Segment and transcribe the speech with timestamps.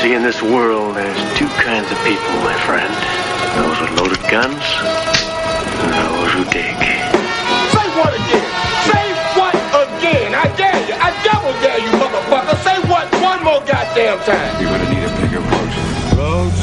[0.00, 2.92] See, in this world, there's two kinds of people, my friend.
[3.56, 4.62] Those with loaded guns
[5.80, 6.76] and those who dig.
[7.72, 8.48] Say what again?
[8.86, 9.06] Say
[9.38, 10.34] what again?
[10.34, 10.94] I dare you.
[10.94, 12.56] I double dare you, motherfucker.
[12.62, 14.60] Say what one more goddamn time.
[14.60, 15.72] You're gonna need a bigger boat.
[16.16, 16.60] Roads?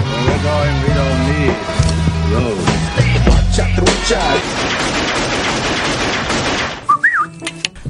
[0.00, 1.56] Well, we're going, we don't need
[2.34, 2.74] roads.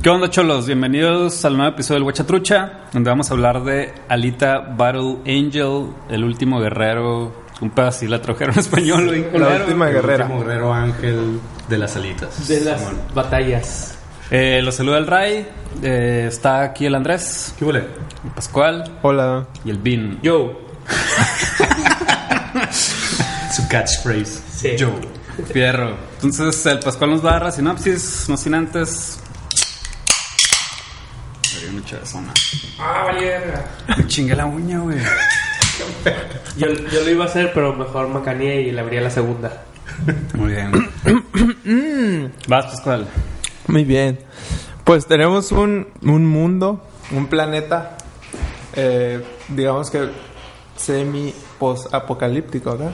[0.04, 0.66] ¿Qué onda, cholos?
[0.66, 6.24] Bienvenidos al nuevo episodio del Huachatrucha, donde vamos a hablar de Alita Battle Angel, el
[6.24, 7.45] último guerrero.
[7.62, 10.26] Un pedacito la trajeron en español, güey, La última guerrera.
[10.26, 12.46] Último guerrero ángel de las alitas.
[12.46, 12.82] de las
[13.14, 13.96] batallas.
[14.30, 15.46] Eh, los saluda el Ray.
[15.82, 17.79] eh, está aquí el Andrés, ¿Qué huele?
[18.24, 19.46] el Pascual Hola.
[19.64, 20.18] y el Bin.
[20.23, 20.60] Yo.
[22.70, 24.42] Su catchphrase.
[24.52, 24.76] Sí.
[24.79, 24.92] Joe.
[25.51, 25.96] Fierro.
[26.16, 29.20] Entonces, el Pascual nos va a dar la sinopsis, no sin antes.
[31.65, 32.32] Sería mucha zona.
[32.79, 33.65] Ah, vale, verga.
[33.96, 34.98] Me chingué la uña, güey.
[36.59, 39.65] Yo, yo lo iba a hacer, pero mejor macaneé y le abría la segunda.
[40.35, 42.32] Muy bien.
[42.48, 43.09] Vas, Pascual.
[43.66, 44.18] Muy bien.
[44.85, 47.96] Pues tenemos un, un mundo, un planeta,
[48.74, 50.10] eh, digamos que
[50.76, 52.92] semi-post-apocalíptico, ¿verdad?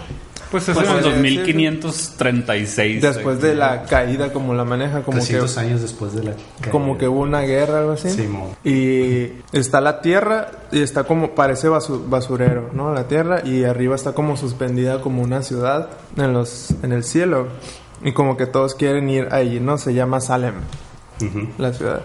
[0.50, 3.02] Pues es Pues, en eh, 2536.
[3.02, 6.32] Después de la caída, como la maneja, como 300 que, años después de la
[6.70, 8.10] como que hubo una guerra, algo así.
[8.10, 8.50] Simón.
[8.64, 12.92] Y está la tierra y está como, parece basu- basurero, ¿no?
[12.92, 17.48] La tierra y arriba está como suspendida como una ciudad en, los, en el cielo.
[18.02, 19.76] Y como que todos quieren ir ahí, ¿no?
[19.78, 20.54] Se llama Salem,
[21.20, 21.48] Ujú.
[21.58, 22.00] la ciudad.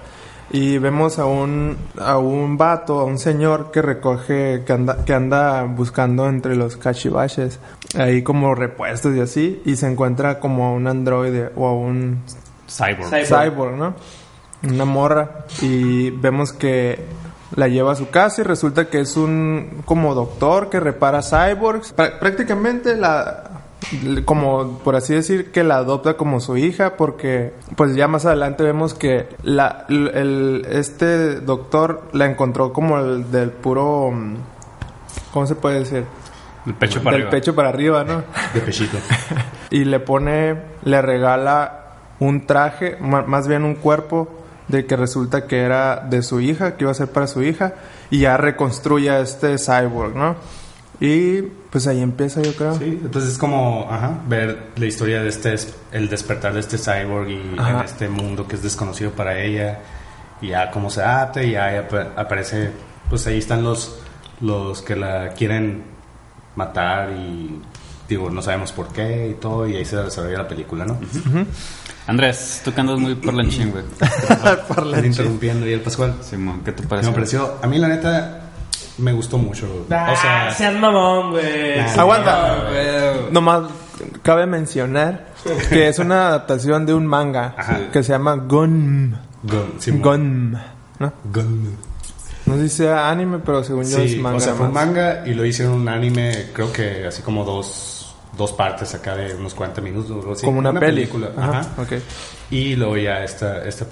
[0.52, 5.14] Y vemos a un, a un vato, a un señor que recoge, que anda, que
[5.14, 7.59] anda buscando entre los cachivaches,
[7.98, 12.22] ahí como repuestos y así, y se encuentra como a un androide o a un
[12.70, 13.10] Cyborg.
[13.10, 13.26] Cyborg.
[13.28, 13.94] cyborg, ¿no?
[14.68, 15.46] Una morra.
[15.62, 17.00] Y vemos que
[17.56, 21.96] la lleva a su casa y resulta que es un como doctor que repara cyborgs.
[21.96, 23.52] Prá- prácticamente la
[24.26, 28.64] como por así decir que la adopta como su hija porque pues ya más adelante
[28.64, 34.12] vemos que la el, este doctor la encontró como el del puro
[35.32, 36.06] ¿cómo se puede decir?
[36.66, 37.31] El pecho para del arriba.
[37.31, 38.24] pecho para arriba, ¿no?
[38.53, 38.98] De pechito.
[39.72, 41.81] y le pone, le regala
[42.20, 46.86] un traje, más bien un cuerpo de que resulta que era de su hija, que
[46.86, 47.74] iba a ser para su hija,
[48.09, 50.36] y ya reconstruye a este cyborg, ¿no?
[51.00, 52.76] Y pues ahí empieza, yo creo.
[52.76, 55.53] Sí, entonces es como ajá, ver la historia de este,
[55.92, 57.80] el despertar de este cyborg y Ajá.
[57.80, 59.80] en este mundo que es desconocido para ella
[60.42, 62.72] y ya cómo se adapta y ya ap- aparece,
[63.09, 64.00] pues ahí están los,
[64.40, 65.84] los que la quieren
[66.56, 67.60] matar y
[68.08, 70.98] digo, no sabemos por qué y todo y ahí se desarrolla la película, ¿no?
[72.08, 73.84] Andrés, tú que andas muy por la güey.
[74.00, 76.14] Están interrumpiendo y el Pascual.
[76.22, 77.12] Simón, ¿qué te Me parece?
[77.12, 78.42] pareció, a mí la neta
[79.00, 79.66] me gustó mucho.
[79.66, 81.78] o sea, Ah, seas mamón, güey.
[81.78, 82.00] Nah.
[82.02, 82.58] Aguanta.
[83.32, 83.64] Nomás
[84.22, 85.28] cabe mencionar
[85.70, 87.80] que es una adaptación de un manga Ajá.
[87.92, 89.18] que se llama Gun.
[89.44, 90.02] Gun, Simón.
[90.02, 90.58] Gun.
[91.00, 91.14] ¿no?
[91.34, 91.78] Gun.
[92.46, 94.38] No sé si sea anime, pero según yo es manga.
[94.38, 98.16] o sea, fue un manga y lo hicieron un anime, creo que así como dos,
[98.38, 100.12] dos partes acá de unos 40 minutos.
[100.12, 100.46] o algo así.
[100.46, 101.32] Como una, película.
[101.36, 101.82] Ajá, Ajá.
[101.82, 101.94] ok.
[102.52, 103.88] Y luego ya esta, esta,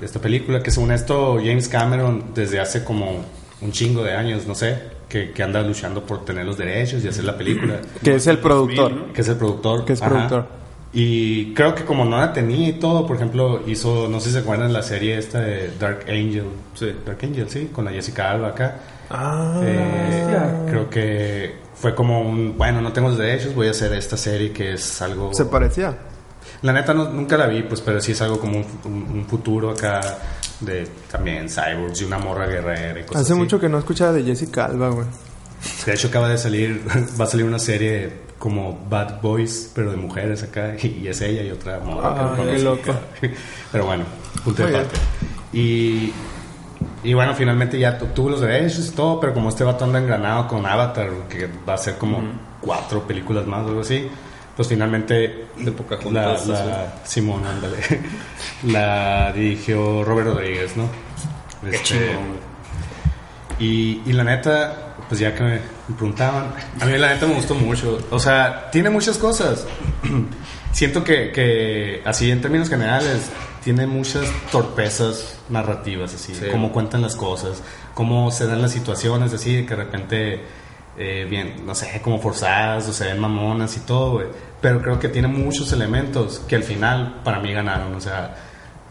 [0.00, 3.24] esta película, que según esto James Cameron desde hace como
[3.60, 7.08] un chingo de años, no sé, que, que anda luchando por tener los derechos y
[7.08, 7.80] hacer la película.
[8.02, 9.12] Que es el productor.
[9.12, 9.84] Que es el productor.
[9.84, 10.10] Que es Ajá.
[10.10, 10.46] productor.
[10.92, 14.32] Y creo que como no la tenía y todo, por ejemplo, hizo, no sé si
[14.34, 16.46] se acuerdan la serie esta de Dark Angel.
[16.74, 18.76] Sí, Dark Angel, sí, con la Jessica Alba acá.
[19.10, 19.60] Ah.
[19.64, 24.16] Eh, creo que fue como un, bueno, no tengo los derechos, voy a hacer esta
[24.16, 25.32] serie que es algo...
[25.34, 25.96] Se parecía.
[26.62, 29.26] La neta no- nunca la vi, pues, pero sí es algo como un, un- un
[29.26, 30.00] futuro acá
[30.60, 33.40] de también cyborgs y una morra guerrera y cosas Hace así.
[33.40, 35.06] mucho que no escuchaba de Jessica Alba, güey.
[35.86, 36.82] De hecho acaba de salir,
[37.20, 41.42] va a salir una serie como Bad Boys, pero de mujeres acá, y es ella
[41.42, 42.08] y otra morra.
[42.10, 42.86] Ah, que no qué conozco.
[42.92, 43.00] loco.
[43.72, 44.04] Pero bueno,
[44.44, 44.96] punto de parte.
[45.52, 46.12] Y,
[47.02, 49.98] y bueno, finalmente ya tu- tuvo los derechos y todo, pero como este vato anda
[49.98, 52.20] engranado con Avatar, que va a ser como
[52.60, 54.08] cuatro películas más o algo así,
[54.56, 57.76] pues finalmente De la, Pocahontas, la Simón, ándale,
[58.64, 60.84] la dirigió Robert Rodríguez, ¿no?
[61.70, 62.10] Este,
[63.58, 65.60] y, y la neta, pues ya que me
[65.96, 67.98] preguntaban, a mí la neta me gustó mucho.
[68.10, 69.66] O sea, tiene muchas cosas.
[70.72, 73.30] Siento que, que, así en términos generales,
[73.64, 76.46] tiene muchas torpezas narrativas, así, Sí.
[76.50, 77.62] cómo cuentan las cosas,
[77.94, 80.40] cómo se dan las situaciones, así, que de repente,
[80.98, 84.26] eh, bien, no sé, como forzadas o se ven mamonas y todo, güey.
[84.60, 88.36] Pero creo que tiene muchos elementos que al final para mí ganaron, o sea,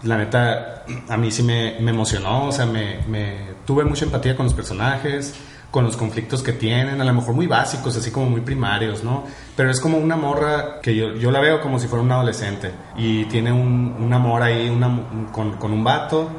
[0.03, 4.35] la neta, a mí sí me, me emocionó, o sea, me, me- tuve mucha empatía
[4.35, 5.33] con los personajes,
[5.71, 9.25] con los conflictos que tienen, a lo mejor muy básicos, así como muy primarios, ¿no?
[9.55, 12.71] Pero es como una morra que yo, yo la veo como si fuera una adolescente
[12.95, 16.29] y tiene un, un amor ahí una, un- con, con un vato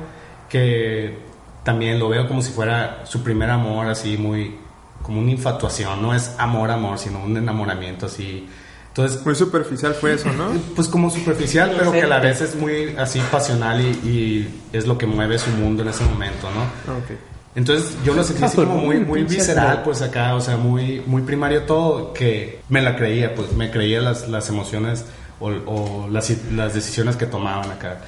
[0.48, 1.18] que
[1.62, 4.56] también lo veo como si fuera su primer amor, así muy,
[5.02, 8.48] como una infatuación, no es amor, amor, sino un enamoramiento así.
[8.88, 10.48] Entonces, Muy superficial fue eso, ¿no?
[10.74, 14.86] pues como superficial, pero que a la vez es muy así pasional y, y es
[14.86, 16.62] lo que mueve su mundo en ese momento, ¿no?
[16.92, 17.16] Ah, ok.
[17.58, 21.02] Entonces yo lo sentí así Ah, como muy, muy visceral, pues acá, o sea, muy,
[21.04, 25.04] muy primario todo, que me la creía, pues me creía las, las emociones
[25.40, 27.98] o, o las, las decisiones que tomaban acá.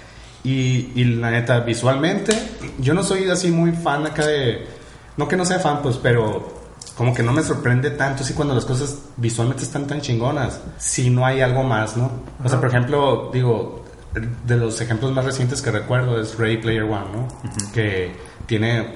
[0.45, 2.33] Y, y la neta, visualmente,
[2.79, 4.69] yo no soy así muy fan acá de,
[5.17, 6.61] no que no sea fan, pues, pero
[6.97, 11.11] como que no me sorprende tanto así cuando las cosas visualmente están tan chingonas, si
[11.11, 12.09] no hay algo más, ¿no?
[12.45, 13.80] O sea, por ejemplo, digo,
[14.15, 17.29] de los ejemplos más recientes que recuerdo es Ready Player One, ¿no?
[17.73, 18.13] Que
[18.47, 18.95] tiene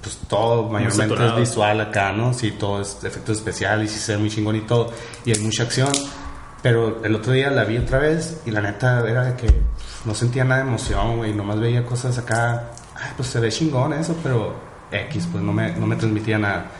[0.00, 2.32] pues todo mayormente es visual acá, ¿no?
[2.32, 4.92] Sí, todo es efectos especiales y sí se ve muy chingón y todo
[5.24, 5.92] y hay mucha acción.
[6.62, 9.54] Pero el otro día la vi otra vez y la neta era de que
[10.06, 13.92] no sentía nada de emoción, güey, nomás veía cosas acá, ay, pues se ve chingón
[13.92, 14.54] eso, pero
[14.90, 16.70] X, pues no me, no me transmitía nada.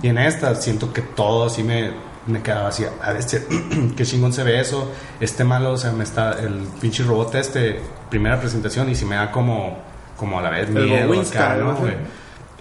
[0.00, 1.90] Y en esta siento que todo así me,
[2.26, 3.46] me quedaba así, a ver, este,
[3.96, 4.90] qué chingón se ve eso,
[5.20, 7.80] este malo, o sea, me está, el pinche robot este,
[8.10, 9.78] primera presentación y si me da como,
[10.16, 11.76] como a la vez miedo acá, ¿no.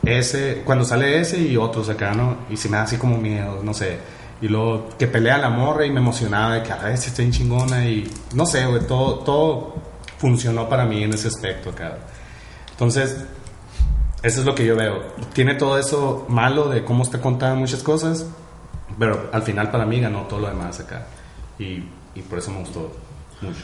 [0.06, 2.40] Ese, cuando sale ese y otros acá, ¿no?
[2.50, 3.98] Y si me da así como miedo, no sé.
[4.42, 7.22] Y luego que pelea la morra y me emocionaba de que a ver si está
[7.22, 9.76] bien chingona y no sé, güey, todo, todo
[10.18, 12.00] funcionó para mí en ese aspecto acá.
[12.72, 13.24] Entonces,
[14.24, 15.02] eso es lo que yo veo.
[15.34, 18.26] Tiene todo eso malo de cómo está contada muchas cosas,
[19.00, 21.06] pero al final para mí ganó todo lo demás acá.
[21.60, 21.84] Y,
[22.16, 22.96] y por eso me gustó
[23.42, 23.60] mucho.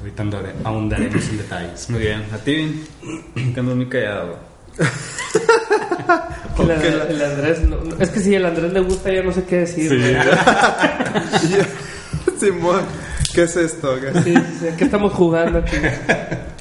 [0.00, 1.90] Ahorita andaré, ahondaremos en detalles.
[1.90, 2.24] Muy bien.
[2.32, 2.84] ¿A ti?
[3.54, 4.38] Que andas muy callado.
[6.58, 9.44] El, el Andrés, no- no- es que si el Andrés le gusta, yo no sé
[9.44, 9.88] qué decir.
[9.88, 10.16] güey.
[12.40, 12.80] Simón,
[13.34, 13.96] ¿qué es esto?
[14.00, 15.76] ¿Qué- Sí, sí, sí, ¿Qué estamos jugando aquí?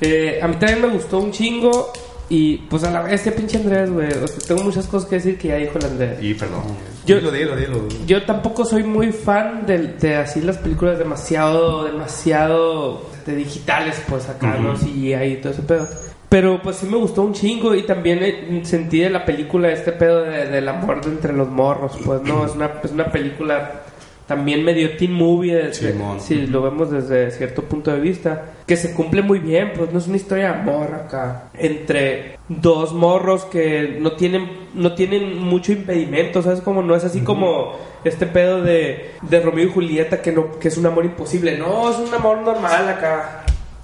[0.02, 1.94] Eh, a mí también me gustó un chingo.
[2.28, 4.12] Y pues a la vez, este pinche Andrés, güey.
[4.12, 6.18] O sea, tengo muchas cosas que decir que ya dijo el Andrés.
[6.22, 6.64] Y perdón.
[7.06, 7.88] Yo- dilo, dilo, dilo.
[8.06, 14.28] Yo tampoco soy muy fan de, de así las películas demasiado, demasiado de digitales, pues
[14.30, 14.76] acá, ¿no?
[14.76, 15.88] CGI y todo ese pedo.
[16.30, 19.92] Pero pues sí me gustó un chingo y también eh, sentí de la película este
[19.92, 23.84] pedo de- del amor entre los morros, pues no, es una, es una película
[24.28, 26.20] también medio teen movie, desde- Simón.
[26.20, 30.00] si lo vemos desde cierto punto de vista, que se cumple muy bien, pues no
[30.00, 35.72] es una historia de amor acá, entre dos morros que no tienen, no tienen mucho
[35.72, 36.62] impedimento, ¿sabes?
[36.62, 40.68] Como no es así como este pedo de, de Romeo y Julieta que, no, que
[40.70, 43.42] es un amor imposible, no, es un amor normal acá.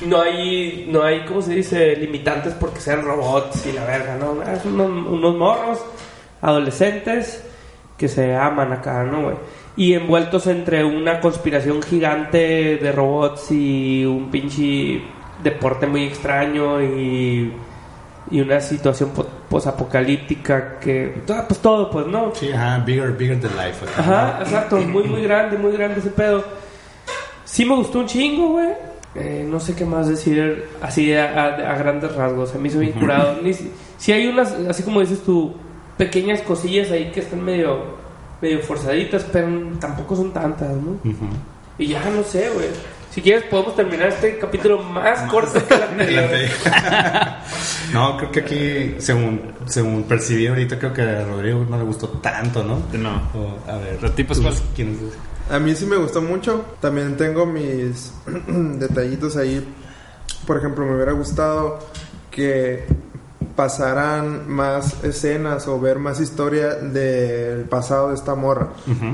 [0.07, 1.95] No hay, no hay, ¿cómo se dice?
[1.95, 4.41] Limitantes porque sean robots y la verga, ¿no?
[4.51, 5.79] Es unos, unos morros
[6.41, 7.43] adolescentes
[7.97, 9.35] que se aman acá, ¿no, güey?
[9.77, 15.01] Y envueltos entre una conspiración gigante de robots y un pinche
[15.41, 17.51] deporte muy extraño y,
[18.29, 21.21] y una situación po- posapocalíptica que...
[21.47, 22.31] Pues todo, pues, ¿no?
[22.35, 23.85] Sí, ajá, bigger, bigger than life.
[23.85, 24.43] acá, Ajá, ¿no?
[24.45, 26.43] exacto, muy, muy grande, muy grande ese pedo.
[27.45, 28.69] Sí me gustó un chingo, güey.
[29.15, 32.49] Eh, no sé qué más decir así a, a- a grandes rasgos.
[32.49, 33.37] Se me hizo bien curado.
[33.53, 35.53] Si, si hay unas, así como dices tú,
[35.97, 38.00] pequeñas cosillas ahí que están medio,
[38.41, 39.47] medio forzaditas, pero
[39.79, 40.99] tampoco son tantas, ¿no?
[41.77, 42.67] Y ya no sé, güey.
[43.11, 46.29] Si quieres podemos terminar este capítulo más corto que el anterior.
[47.93, 52.07] no, creo que aquí, según, según percibí ahorita, creo que a Rodrigo no le gustó
[52.07, 52.81] tanto, ¿no?
[52.97, 53.21] No.
[53.35, 54.53] O, a ver, ¿A ti, ¿tú Pascual?
[54.73, 55.53] ¿quién es?
[55.53, 56.63] A mí sí me gustó mucho.
[56.79, 58.13] También tengo mis
[58.47, 59.67] detallitos ahí.
[60.47, 61.79] Por ejemplo, me hubiera gustado
[62.31, 62.85] que
[63.55, 68.69] pasaran más escenas o ver más historia del pasado de esta morra.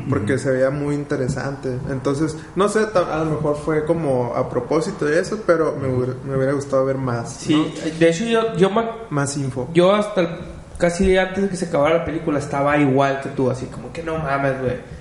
[0.10, 1.78] porque se veía muy interesante.
[1.90, 6.14] Entonces, no sé, a lo mejor fue como a propósito de eso, pero me hubiera,
[6.26, 7.32] me hubiera gustado ver más.
[7.34, 7.92] Sí, ¿no?
[8.00, 8.70] de hecho yo, yo
[9.10, 9.70] Más info.
[9.74, 10.30] Yo hasta el-
[10.78, 14.04] casi antes de que se acabara la película estaba igual que tú, así como que
[14.04, 14.98] no mames, güey.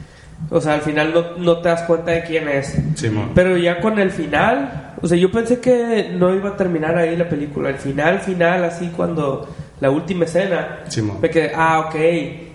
[0.51, 2.75] O sea, al final no, no te das cuenta de quién es.
[2.95, 3.33] Simón.
[3.35, 7.17] Pero ya con el final, o sea, yo pensé que no iba a terminar ahí
[7.17, 7.69] la película.
[7.71, 9.49] El final, final, así cuando
[9.81, 11.19] la última escena, Simón.
[11.21, 11.95] me quedé, ah, ok,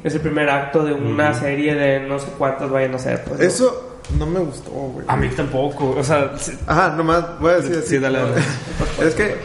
[0.03, 3.24] es el primer acto de una serie de no sé cuántas vayan a ser.
[3.24, 3.39] Pues.
[3.41, 5.05] Eso no me gustó, güey.
[5.07, 5.91] A mí tampoco.
[5.98, 7.88] O sea, sí- Ajá, nomás voy a decir así.
[7.89, 8.33] Sí, dale, dale.
[9.07, 9.36] Es que,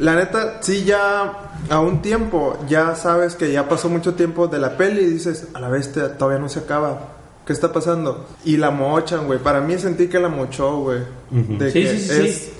[0.00, 1.32] la neta, sí, ya
[1.70, 5.48] a un tiempo, ya sabes que ya pasó mucho tiempo de la peli y dices,
[5.54, 7.15] a la bestia, todavía no se acaba.
[7.46, 8.26] ¿Qué está pasando?
[8.44, 9.38] Y la mochan, güey.
[9.38, 11.00] Para mí sentí que la mochó, güey.
[11.30, 12.52] De Sí, que sí, sí, es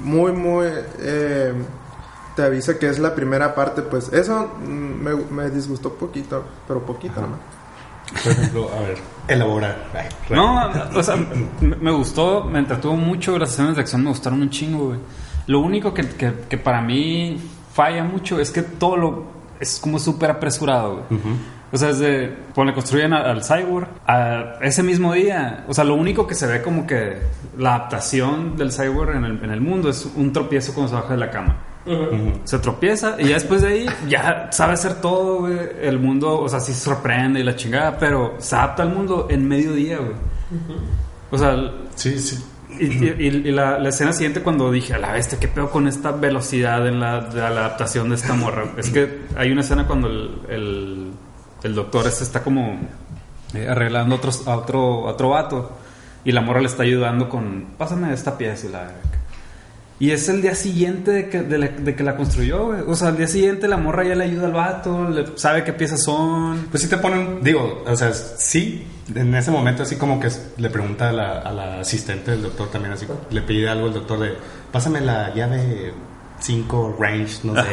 [0.00, 0.66] muy, muy.
[1.00, 1.52] eh,
[2.36, 6.80] te avisa que es la primera parte, pues eso mm, me, me disgustó poquito, pero
[6.86, 7.40] poquito nomás.
[8.22, 9.76] Por ejemplo, a ver, elabora.
[9.92, 11.16] Ay, No, o sea,
[11.60, 14.98] me gustó, me entretuvo mucho, las escenas de acción me gustaron un chingo, güey.
[15.48, 17.38] Lo único que, que, que para mí
[17.74, 19.24] falla mucho es que todo lo
[19.60, 21.20] es como súper apresurado, güey.
[21.70, 25.84] O sea, desde cuando le construyen a- al cyborg, a ese mismo día, o sea,
[25.84, 27.18] lo único que se ve como que
[27.58, 31.12] la adaptación del cyborg en el, en el mundo es un tropiezo cuando se baja
[31.12, 31.56] de la cama.
[32.44, 35.56] Se tropieza y ya después de ahí ya sabe hacer todo, güey.
[35.80, 39.26] El mundo, o sea, sí se sorprende y la chingada, pero se adapta al mundo
[39.30, 40.12] en medio día, güey.
[41.30, 41.56] O sea,
[41.94, 42.42] Sí, sí.
[42.78, 45.70] y, y- y- y la, la escena siguiente cuando dije, a la bestia, ¿qué pedo
[45.70, 48.64] con esta velocidad en la, de la adaptación de esta morra?
[48.76, 51.10] es que hay una escena cuando el, el,
[51.62, 52.78] el doctor este está como
[53.54, 55.72] eh, arreglando otros, a otro, a otro vato
[56.24, 58.72] y la morra le está ayudando con, pásame esta pieza y.
[60.00, 62.82] Y es el día siguiente de que, de la- que la construyó, güey.
[62.86, 65.72] O sea, al día siguiente la morra ya le ayuda al vato, le- sabe qué
[65.72, 66.68] piezas son.
[66.70, 70.70] Pues sí te ponen, digo, o sea, sí, en ese momento así como que le
[70.70, 74.20] pregunta a la, a la asistente del doctor también, así, le pide algo al doctor
[74.20, 74.34] de,
[74.70, 75.92] pásame la llave
[76.40, 77.68] 5 range, no sé.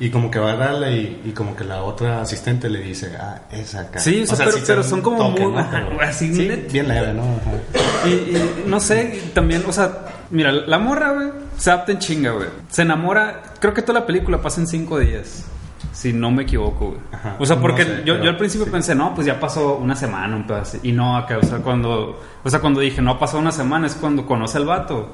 [0.00, 3.16] Y como que va a darle y, y como que la otra asistente le dice,
[3.20, 3.98] ah, esa acá.
[4.00, 5.58] Sí, o sea, pero- sí son como muy- ¿no?
[5.58, 7.22] ajá, Pero- así, sí, bien leve, ¿no?
[7.22, 8.08] Ajá.
[8.08, 12.32] Y, y no sé, también, o sea, mira, la morra, güey, se adapta en chinga,
[12.32, 12.48] güey.
[12.68, 15.44] Se enamora, creo que toda la película pasa en cinco días.
[15.92, 17.00] Si no me equivoco, güey.
[17.12, 17.36] Ajá.
[17.38, 18.72] O sea, porque No sé, yo, yo al principio sí.
[18.72, 20.78] pensé, no, pues ya pasó una semana, un pedazo.
[20.82, 23.94] Y no, acá, o sea, cuando, o sea, cuando dije, no pasado una semana, es
[23.94, 25.12] cuando conoce al vato.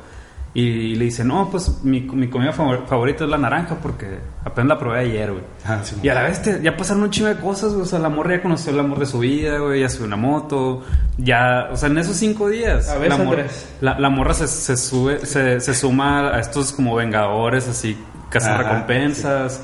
[0.52, 4.68] Y le dice, no, pues mi, mi comida favor- favorita es la naranja porque apenas
[4.70, 5.44] la probé ayer, güey.
[5.64, 7.82] Ah, sí, y a la vez te- ya pasaron un chingo de cosas, güey.
[7.82, 9.80] O sea, la morra ya conoció el amor de su vida, güey.
[9.82, 10.82] Ya subió una moto.
[11.18, 12.88] Ya, o sea, en esos cinco días.
[12.88, 13.68] A ver, la, morra, Andrés.
[13.80, 17.96] la, la morra se, se sube, se, se suma a estos como vengadores, así,
[18.28, 19.62] cazar Ajá, recompensas.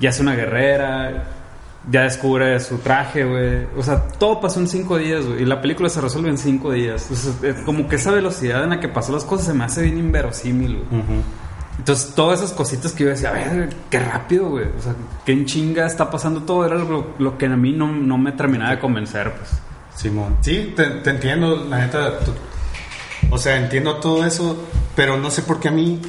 [0.00, 1.24] Ya es una guerrera.
[1.88, 3.66] Ya descubre su traje, güey.
[3.76, 5.42] O sea, todo pasó en cinco días, güey.
[5.42, 7.06] Y la película se resuelve en cinco días.
[7.10, 9.82] O sea, como que esa velocidad en la que pasó las cosas se me hace
[9.82, 11.00] bien inverosímil, güey.
[11.00, 11.12] Ujú.
[11.78, 14.64] Entonces, todas esas cositas que yo decía, a ver, qué rápido, güey.
[14.76, 16.64] O sea, qué en chinga está pasando todo.
[16.66, 19.50] Era lo, lo que a mí no, no me terminaba de convencer, pues.
[19.94, 20.36] Simón.
[20.40, 22.18] Sí, te, te entiendo, la neta.
[22.20, 22.32] tú-
[23.30, 24.56] o sea, entiendo todo eso,
[24.94, 26.00] pero no sé por qué a mí,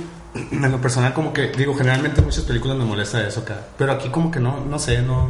[0.52, 3.62] en lo personal, como que, digo, generalmente en muchas películas me molesta eso acá.
[3.78, 5.30] Pero aquí, como que no, no sé, no.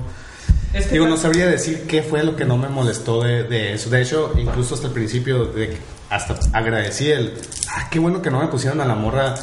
[0.78, 3.74] Es que Digo, no sabría decir qué fue lo que no me molestó de, de
[3.74, 3.90] eso.
[3.90, 5.76] De hecho, incluso hasta el principio, de,
[6.10, 7.34] hasta agradecí el.
[7.70, 9.34] Ah, qué bueno que no me pusieron a la morra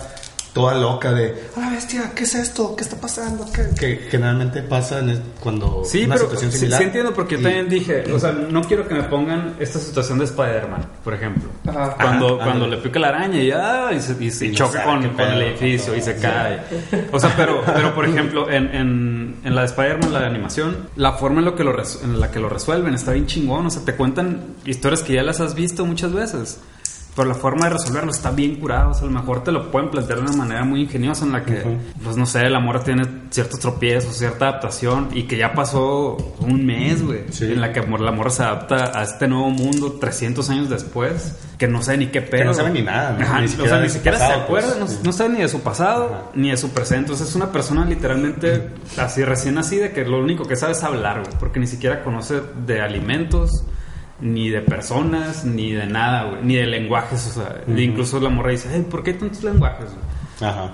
[0.54, 1.34] toda loca de.
[1.56, 2.75] Ah, bestia, ¿qué es esto?
[2.76, 3.44] ¿Qué está pasando?
[3.52, 6.78] ¿Qué-" Que generalmente pasa en es- cuando Sí, una pero situación sí, similar.
[6.80, 10.18] sí entiendo porque yo también dije, o sea, no quiero que me pongan esta situación
[10.20, 11.50] de Spider-Man, por ejemplo.
[11.66, 11.96] Ajá.
[12.00, 14.84] Cuando, Ajá, cuando le pica la araña y, ah, y se, y se Y choca
[14.84, 16.61] con, con el edificio y se cae.
[17.12, 20.88] O sea, pero, pero por ejemplo, en, en, en la de Spider-Man, la de animación,
[20.96, 23.66] la forma en, lo que lo res- en la que lo resuelven está bien chingón.
[23.66, 26.61] O sea, te cuentan historias que ya las has visto muchas veces.
[27.16, 28.90] Pero la forma de resolverlo está bien curado.
[28.90, 31.30] O sea, a lo mejor te lo pueden plantear de una manera muy ingeniosa en
[31.33, 31.62] la que,
[32.02, 36.66] pues no sé, la morra tiene ciertos tropiezos, cierta adaptación y que ya pasó un
[36.66, 37.21] mes, güey.
[37.30, 37.44] Sí.
[37.44, 41.68] En la que la morra se adapta a este nuevo mundo 300 años después, que
[41.68, 42.47] no sabe ni qué pedo.
[42.47, 43.25] no sabe ni nada, ¿no?
[43.25, 44.90] Ajá, Ni o siquiera sea, de ni siquiera se pasado, acuerda, pues.
[44.99, 46.23] no, no sabe ni de su pasado Ajá.
[46.35, 47.02] ni de su presente.
[47.04, 50.83] Entonces es una persona literalmente así, recién así, de que lo único que sabe es
[50.83, 53.64] hablar, güey, porque ni siquiera conoce de alimentos,
[54.21, 57.26] ni de personas, ni de nada, güey, ni de lenguajes.
[57.37, 59.87] O sea, incluso la morra dice, "Ay, ¿por qué hay tantos lenguajes?
[59.90, 60.71] güey?" Ajá.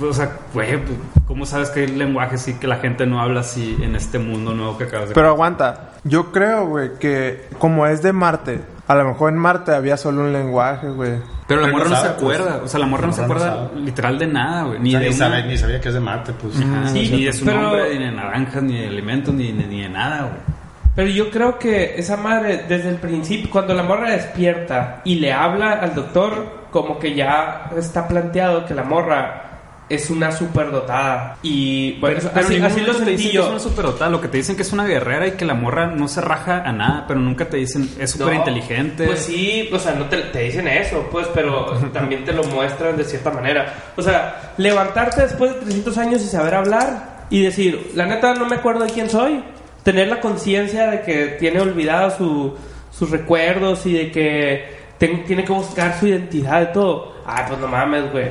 [0.00, 3.40] O sea, güey, pues, ¿cómo sabes que hay lenguajes y que la gente no habla
[3.40, 7.86] así en este mundo nuevo que acabas de Pero aguanta, yo creo, güey, que como
[7.86, 11.12] es de Marte, a lo mejor en Marte había solo un lenguaje, güey.
[11.46, 12.16] Pero la morra no no se pues.
[12.40, 14.98] acuerda, o sea, la morra no se no acuerda literal de nada, güey, ni Ni,
[14.98, 16.56] de una- sabe- ni sabía que es de Marte, pues.
[16.58, 19.64] Ajá, Sí, ni de su pero- nombre, ni de naranjas, ni de alimentos, ni, ni,
[19.64, 20.53] ni de nada, güey.
[20.94, 25.32] Pero yo creo que esa madre, desde el principio, cuando la morra despierta y le
[25.32, 29.40] habla al doctor, como que ya está planteado que la morra
[29.88, 31.36] es una superdotada.
[31.42, 33.50] Y bueno, Pero así, ningún así lo sentí que es yo.
[33.50, 34.10] una superdotada.
[34.10, 36.62] Lo que te dicen que es una guerrera y que la morra no se raja
[36.64, 39.04] a nada, pero nunca te dicen es súper No, inteligente.
[39.06, 42.96] Pues sí, o sea, no te, te dicen eso, pues, pero también te lo muestran
[42.96, 43.74] de cierta manera.
[43.96, 48.46] O sea, levantarte después de 300 años y saber hablar y decir, la neta no
[48.46, 49.42] me acuerdo de quién soy.
[49.84, 52.54] Tener la conciencia de que tiene olvidado su-
[52.90, 54.64] sus recuerdos y de que
[54.98, 57.12] ten- tiene que buscar su identidad y todo.
[57.26, 58.28] Ay, pues no mames, güey.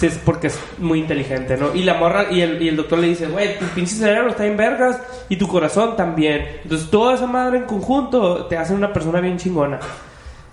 [0.00, 1.74] Es porque es muy inteligente, ¿no?
[1.74, 4.44] Y la morra, y el, y el doctor le dice, güey, tu pinche cerebro está
[4.46, 6.46] en vergas y tu corazón también.
[6.64, 9.78] Entonces, toda esa madre en conjunto te hace una persona bien chingona.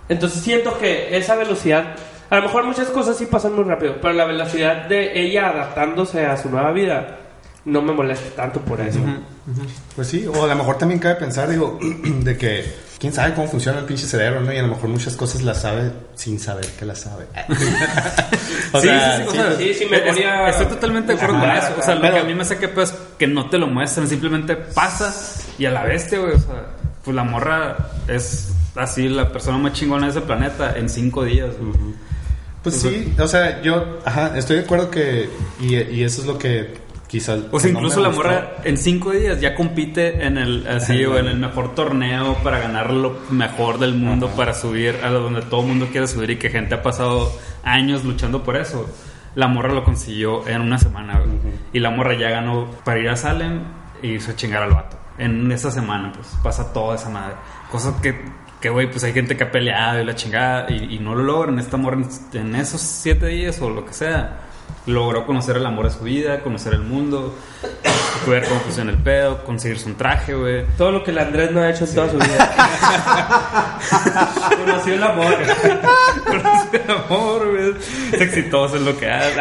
[0.08, 1.94] Entonces, siento que esa velocidad,
[2.28, 6.24] a lo mejor muchas cosas sí pasan muy rápido, pero la velocidad de ella adaptándose
[6.26, 7.18] a su nueva vida
[7.64, 8.98] no me molesta tanto por eso.
[9.96, 13.48] Pues sí, o a lo mejor también cabe pensar, digo, de que quién sabe cómo
[13.48, 14.52] funciona el pinche cerebro, ¿no?
[14.52, 17.24] Y a lo mejor muchas cosas las sabe sin saber que las sabe.
[18.72, 21.40] o Sí, sea, sí, sí, o sí, sea, sí, sí, es- Estoy totalmente de acuerdo
[21.40, 21.68] con eso.
[21.78, 24.08] O sea, lo pero- que a mí me saca pues que no te lo muestran,
[24.08, 25.14] simplemente pasa
[25.58, 26.32] y a la bestia, güey.
[26.34, 26.66] O sea,
[27.04, 27.76] pues la morra
[28.08, 31.50] es así la persona más chingona de ese planeta en cinco días.
[31.58, 31.72] güey.
[32.62, 36.36] Pues sí, o sea, yo, ajá, estoy de acuerdo que, y, y eso es lo
[36.38, 36.74] que
[37.10, 37.40] quizás...
[37.50, 41.26] O sea, incluso la morra en cinco días ya compite en el así o en
[41.26, 45.66] el mejor torneo para ganar lo mejor del mundo para subir a donde todo el
[45.66, 47.32] mundo quiere subir y que gente ha pasado
[47.64, 48.88] años luchando por eso.
[49.34, 51.38] La morra lo consiguió en una semana, güey.
[51.72, 53.62] Y la morra ya ganó para ir a Salem
[54.02, 54.96] y irse a chingar al vato.
[55.18, 57.34] En esa semana, pues, pasa toda esa madre.
[57.70, 58.20] Cosas que,
[58.60, 61.22] que güey, pues hay gente que ha peleado y la chingada y, y no lo
[61.22, 61.58] logran.
[61.58, 64.38] Esta morra en, en esos siete días o lo que sea,
[64.86, 67.34] logró conocer el amor de su vida, conocer el mundo,
[68.26, 70.66] ver cómo funciona el pedo, conseguirse un traje, güey.
[70.76, 73.78] Todo lo que el Andrés no ha hecho en toda su vida.
[74.64, 75.34] Conoció el amor.
[76.26, 77.74] Conocer el amor, güey.
[78.12, 79.40] Es exitoso en lo que hace.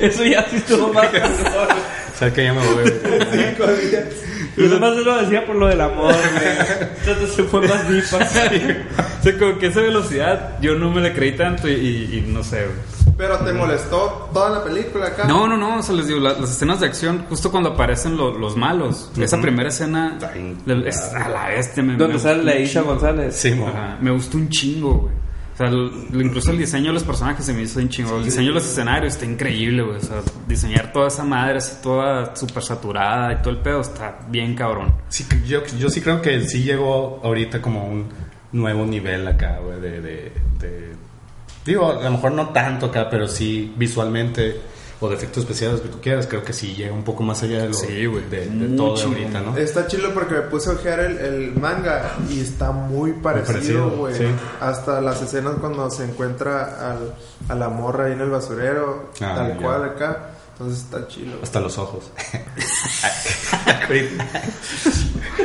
[0.06, 1.06] Eso ya sí estuvo más.
[1.06, 2.92] O sea, que ya me voy.
[4.56, 6.88] Yo nomás lo decía por lo del amor, güey.
[7.00, 8.38] Entonces se fue más deep así.
[9.18, 12.20] O sea, como que esa velocidad yo no me la creí tanto y, y- y
[12.32, 12.94] no sé, güey.
[13.16, 15.24] Pero te molestó toda la película acá.
[15.24, 18.16] No, no, no, o sea, les digo, la- las escenas de acción, justo cuando aparecen
[18.16, 20.32] lo- los malos, esa primera escena Está
[20.88, 22.92] es a la bestia, me, Donde me sale gustó la un Isha chingo.
[22.92, 23.36] González.
[23.36, 23.52] Sí.
[23.64, 25.23] Ajá, me gustó un chingo, güey.
[25.54, 28.18] O sea, el- incluso el diseño de los personajes se me hizo un chingo.
[28.18, 29.98] El diseño de los escenarios está increíble, güey.
[29.98, 34.18] O sea, diseñar toda esa madre así toda súper saturada y todo el pedo está
[34.28, 34.92] bien cabrón.
[35.08, 38.08] Sí, yo, yo sí creo que sí llegó ahorita como un
[38.52, 40.94] nuevo nivel acá, güey, de, de, de-
[41.64, 44.60] Digo, a lo mejor no tanto acá, pero sí visualmente
[45.04, 47.62] o de efectos especiales que tú quieras, creo que sí llega un poco más allá
[47.62, 49.56] de lo Sí, de, de todo de ahorita, ¿no?
[49.56, 54.14] Está chido porque me puse a ojear el, el manga y está muy parecido, güey.
[54.14, 54.26] sí.
[54.60, 57.14] Hasta las escenas cuando se encuentra al,
[57.48, 59.56] a la morra ahí en el basurero, Ah, tal ya.
[59.58, 60.30] cual acá.
[60.52, 61.32] Entonces está chido.
[61.42, 62.04] Hasta los ojos.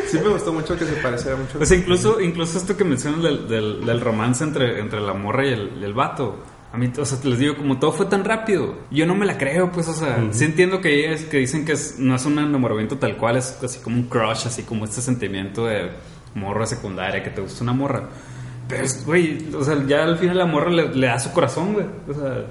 [0.08, 1.64] Sí me gustó mucho que se pareciera mucho.
[1.66, 5.54] Sea, incluso, incluso esto que mencionas del, del, del romance entre, entre la morra y
[5.54, 6.36] el, y el vato.
[6.72, 9.26] A mí, o sea, te les digo, como todo fue tan rápido, yo no me
[9.26, 12.26] la creo, pues, o sea, sí entiendo que, es, que dicen que es- no es
[12.26, 15.90] un enamoramiento tal cual, es así como un crush, así como este sentimiento de
[16.36, 18.10] morra secundaria, que te gusta una morra.
[18.68, 21.88] Pero, güey, o sea, ya al final la morra le, le da su corazón, güey.
[22.08, 22.46] O sea,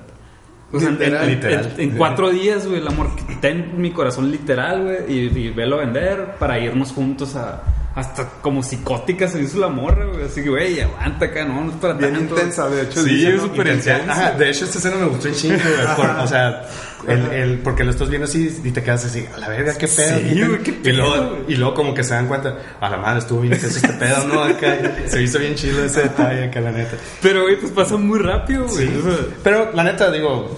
[0.72, 1.24] o sea, Literal.
[1.28, 1.72] en, Literal.
[1.76, 5.76] en- en cuatro días, güey, el amor, ten mi corazón literal, güey, y, y velo
[5.76, 7.62] a vender para irnos juntos a...
[7.98, 10.24] Hasta como psicótica se hizo la morra, güey.
[10.24, 12.34] Así que, güey, aguanta acá, no, no es para Bien tanto.
[12.36, 13.02] intensa, de hecho.
[13.04, 14.12] Sí, es súper intensa.
[14.12, 16.62] Ajá, de hecho, esta escena me gustó un chingo, güey, por- o sea,
[17.08, 19.88] el, el- porque lo estás viendo así y te quedas así, a la verga, qué
[19.88, 20.18] pedo.
[20.18, 22.96] Sí, qué güey, qué y, luego, y luego como que se dan cuenta, a la
[22.98, 24.42] madre, estuvo bien intenso este pedo, ¿no?
[24.44, 26.96] Acá, se hizo bien chido ese detalle acá, la neta.
[27.20, 28.86] Pero, güey, pues pasa muy rápido, güey.
[28.86, 29.02] Sí.
[29.42, 30.56] Pero la neta, digo,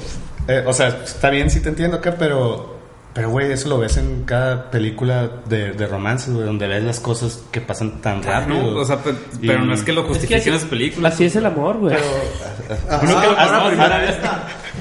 [0.48, 2.70] eh, o sea, está bien, sí te entiendo acá, pero,
[3.12, 7.01] pero güey, eso lo ves en cada película de, de romance, güey, donde ves las
[7.01, 8.62] cosas que pasan tan rápido.
[8.73, 8.99] no, o sea,
[9.40, 11.14] Y- pero no es que lo Es que justifiquen así, las películas.
[11.14, 11.96] así es el amor, güey.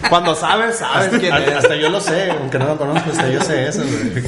[0.09, 1.57] Cuando sabes, sabes quién Hasta, es.
[1.57, 4.23] hasta yo lo sé, aunque no lo conozco, hasta yo sé eso, güey.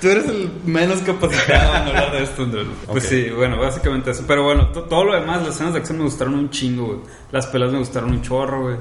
[0.00, 2.66] Tú eres el menos capacitado en hablar de esto, Andrés.
[2.86, 4.24] Pues sí, bueno, básicamente eso.
[4.26, 6.98] Pero bueno, to- todo lo demás, las escenas de acción me gustaron un chingo, güey.
[7.32, 8.76] Las pelas me gustaron un chorro, güey.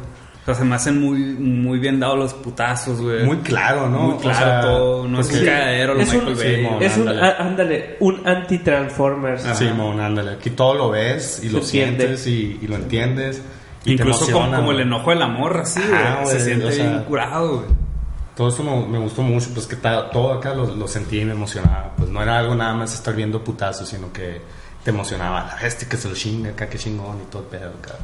[0.45, 3.23] O sea, se me hacen muy, muy bien dados los putazos, güey.
[3.23, 3.99] Muy claro, ¿no?
[4.11, 5.07] Muy claro O sea, todo.
[5.07, 6.77] No es porque- un cagadero, lo Es un- Michael sí, Bay.
[6.81, 7.21] Es un, ándale.
[7.27, 9.41] á- ándale, un anti-Transformers.
[9.57, 10.31] Sí, mon, ándale.
[10.33, 13.41] Aquí todo lo ves y lo sientes y, y lo entiendes.
[13.85, 16.27] Y Incluso te como, el enojo de la morra, así, güey.
[16.27, 17.67] Se siente o sea, bien curado, güey.
[18.35, 21.25] Todo eso me, me gustó mucho, pues que ta- todo acá lo, lo sentí y
[21.25, 21.91] me emocionaba.
[21.97, 24.41] Pues no era algo nada más estar viendo putazos, sino que
[24.83, 25.45] te emocionaba.
[25.47, 27.95] La bestia que se lo chinga acá, que chingón y todo el pedo acá.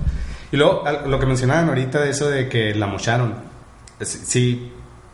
[0.51, 3.35] Y luego, lo que mencionaban ahorita de eso de que la mocharon.
[4.01, 4.71] Sí,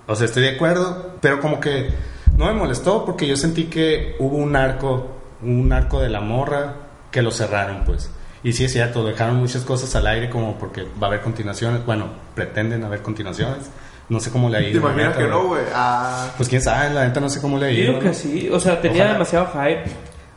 [0.08, 1.90] o sea, estoy de acuerdo, pero como que
[2.38, 5.08] no me molestó porque yo sentí que hubo un arco,
[5.44, 6.74] un arco de la morra
[7.12, 8.10] que lo cerraron, pues.
[8.44, 11.86] Y sí es cierto, dejaron muchas cosas al aire como porque va a haber continuaciones.
[11.86, 13.70] Bueno, pretenden haber continuaciones.
[14.10, 14.80] No sé cómo le ha ¿Te ido.
[14.80, 15.64] la imaginas neta, que no, güey?
[15.74, 17.88] Ah, Pues quién sabe, la neta no sé cómo le ha Yo ido.
[17.94, 19.14] digo que sí, o sea, tenía Ojalá.
[19.14, 19.84] demasiado hype.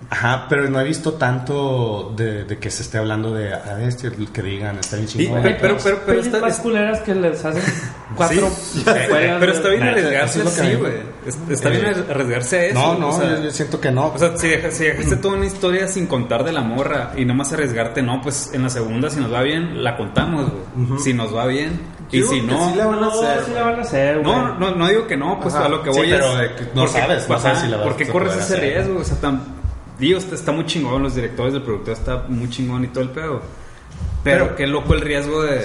[0.08, 4.10] Ajá, pero no he visto tanto de, de que se esté hablando de a bestia,
[4.32, 5.42] que digan, está bien Sí, chingón.
[5.42, 7.62] pero, pero, pero, pero está, más culeras que les hacen
[8.16, 10.92] cuatro Sí, pero está bien arriesgarse mí- güey.
[11.26, 12.74] Es- Está bien Eh, arriesgarse a eso.
[12.80, 14.06] no, no, o sea, yo, siento que no.
[14.08, 17.24] O sea, si, deja- si dejaste toda una historia sin contar de la morra y
[17.24, 20.98] nomás arriesgarte, no, pues en la segunda, si nos va bien, la contamos, güey.
[21.00, 21.78] Si nos va bien.
[22.10, 22.70] Y Yo si no.
[22.70, 24.24] sí la van a No, hacer, sí la van a hacer, güey.
[24.34, 25.66] No, no, no digo que no, pues Ajá.
[25.66, 26.38] a lo que Sí, voy pero es.
[26.50, 28.98] de que no sabes, no sabes si la vas ¿Por qué a corres ese riesgo?
[28.98, 29.60] O sea, tan.
[30.00, 33.10] Digo, está, está muy chingón, los directores del productor está muy chingón y todo el
[33.10, 33.42] pedo.
[34.24, 35.64] Pero, Pero- qué loco el riesgo de.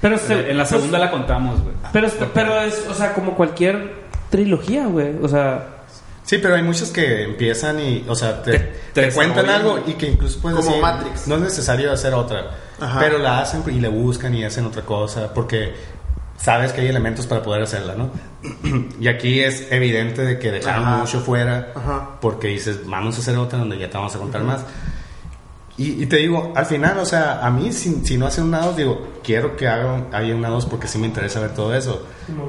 [0.00, 1.74] Pero se- en la segunda la contamos, güey.
[1.92, 3.92] Pero, es- pero es, o sea, como cualquier
[4.30, 5.14] trilogía, güey.
[5.22, 5.76] O sea,
[6.22, 8.58] Sí, pero hay muchos que empiezan y, o sea, te, Te-
[8.92, 11.26] te te cuentan algo y que incluso puedes Como decir, Matrix.
[11.26, 13.00] no es necesario hacer otra, Ajá.
[13.00, 15.74] pero la hacen y le buscan y hacen otra cosa porque
[16.42, 18.10] sabes que hay elementos para poder hacerla, ¿no?
[19.00, 20.96] y aquí es evidente de que dejaron Ajá.
[20.98, 22.18] mucho fuera Ajá.
[22.20, 24.64] porque dices, vamos a hacer otra donde ya te vamos a contar más.
[25.76, 28.60] Y, y te digo, al final, o sea, a mí si, si no hacen una
[28.60, 32.06] 2, digo, quiero que hagan, haya una 2 porque sí me interesa ver todo eso.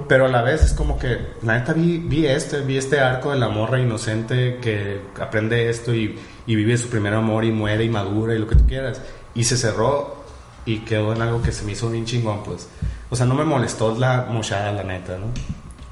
[0.07, 3.31] Pero a la vez es como que, la neta vi, vi este, vi este arco
[3.31, 7.85] de la morra inocente que aprende esto y, y vive su primer amor y muere
[7.85, 9.01] y madura y lo que tú quieras.
[9.33, 10.20] Y se cerró
[10.65, 12.67] y quedó en algo que se me hizo bien chingón, pues.
[13.09, 15.27] O sea, no me molestó la mochada, la neta, ¿no?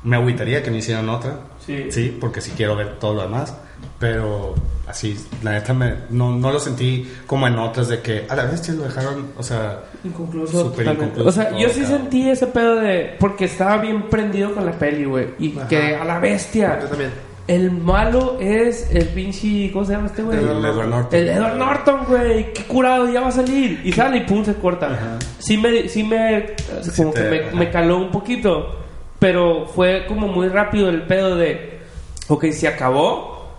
[0.04, 1.40] Me agüitaría que me hicieran otra.
[1.66, 1.92] Sí.
[1.92, 3.54] Sí, porque sí quiero ver todo lo demás.
[4.00, 4.56] Pero
[4.88, 8.46] así, la neta, me, no, no lo sentí como en otras de que a la
[8.46, 10.52] vez lo dejaron, o sea, inconcluso.
[10.66, 11.20] Súper totalmente.
[11.20, 12.00] inconcluso o sea, yo sí cabrón.
[12.02, 13.16] sentí ese pedo de.
[13.20, 15.28] Porque estaba bien prendido con la peli, güey.
[15.40, 15.68] Y Ajá.
[15.68, 16.80] que a la bestia.
[16.82, 17.12] Yo también.
[17.50, 19.72] El malo es el pinche.
[19.74, 20.38] ¿Cómo se llama este güey?
[20.38, 21.20] el Edward Norton.
[21.20, 23.82] El Edward Norton, güey, qué curado, ya va a salir.
[23.84, 25.18] Y sale y pum, se corta.
[25.40, 26.54] Sí me, sí me,
[26.96, 27.56] como te- que me, ajá.
[27.56, 28.76] me caló un poquito.
[29.18, 31.80] Pero fue como muy rápido el pedo de,
[32.28, 33.50] ok, se acabó,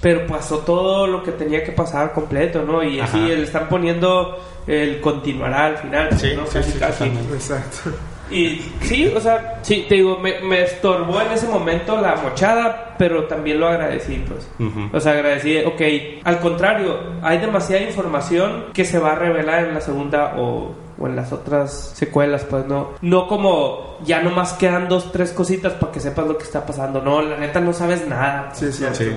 [0.00, 2.82] pero pasó todo lo que tenía que pasar completo, ¿no?
[2.84, 3.26] Y así Ajá.
[3.26, 6.46] le están poniendo el continuará al final, Sí, ¿no?
[6.46, 6.92] sí, Casi, sí, casi.
[7.04, 7.34] totalmente.
[7.34, 7.90] Exacto.
[8.30, 12.94] Y sí, o sea, sí, te digo, me, me estorbó en ese momento la mochada,
[12.96, 14.48] pero también lo agradecí, pues.
[14.92, 19.74] O sea, agradecí, ok, al contrario, hay demasiada información que se va a revelar en
[19.74, 22.90] la segunda o, o en las otras secuelas, pues no.
[23.00, 27.00] No como ya nomás quedan dos, tres cositas para que sepas lo que está pasando.
[27.02, 28.54] No, la neta no sabes nada.
[28.54, 28.70] Sí.
[28.70, 28.84] Sí.
[28.92, 29.10] Sí.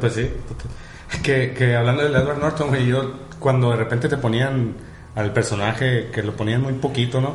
[0.00, 0.30] Pues sí.
[1.22, 4.74] Que, que hablando del Edward Norton, güey, yo cuando de repente te ponían
[5.18, 7.34] al personaje que lo ponían muy poquito, ¿no?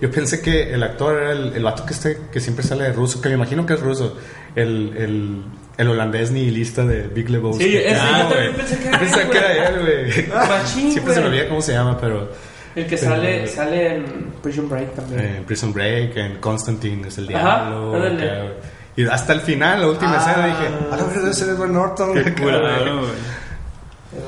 [0.00, 2.92] Yo pensé que el actor era el, el vato que, este, que siempre sale de
[2.92, 4.16] ruso, que me imagino que es ruso,
[4.54, 5.42] el, el,
[5.76, 7.64] el holandés nihilista de Big Lebowski.
[7.64, 9.50] Sí, ese yo también pensé que era pensé él, que güey.
[9.50, 10.92] era él, güey.
[10.92, 12.28] Siempre se me olvida cómo se llama, pero
[12.76, 14.04] El que Pero- sale, sale en
[14.42, 15.20] Prison Break también.
[15.38, 17.96] en Prison Break, en Constantine es el Ajá, diablo.
[17.96, 18.52] acá, güey.
[18.96, 20.18] y hasta el final, la última Ah.
[20.30, 22.14] escena, dije, a la verdad es Edward Norton.
[22.14, 23.34] Qué güey.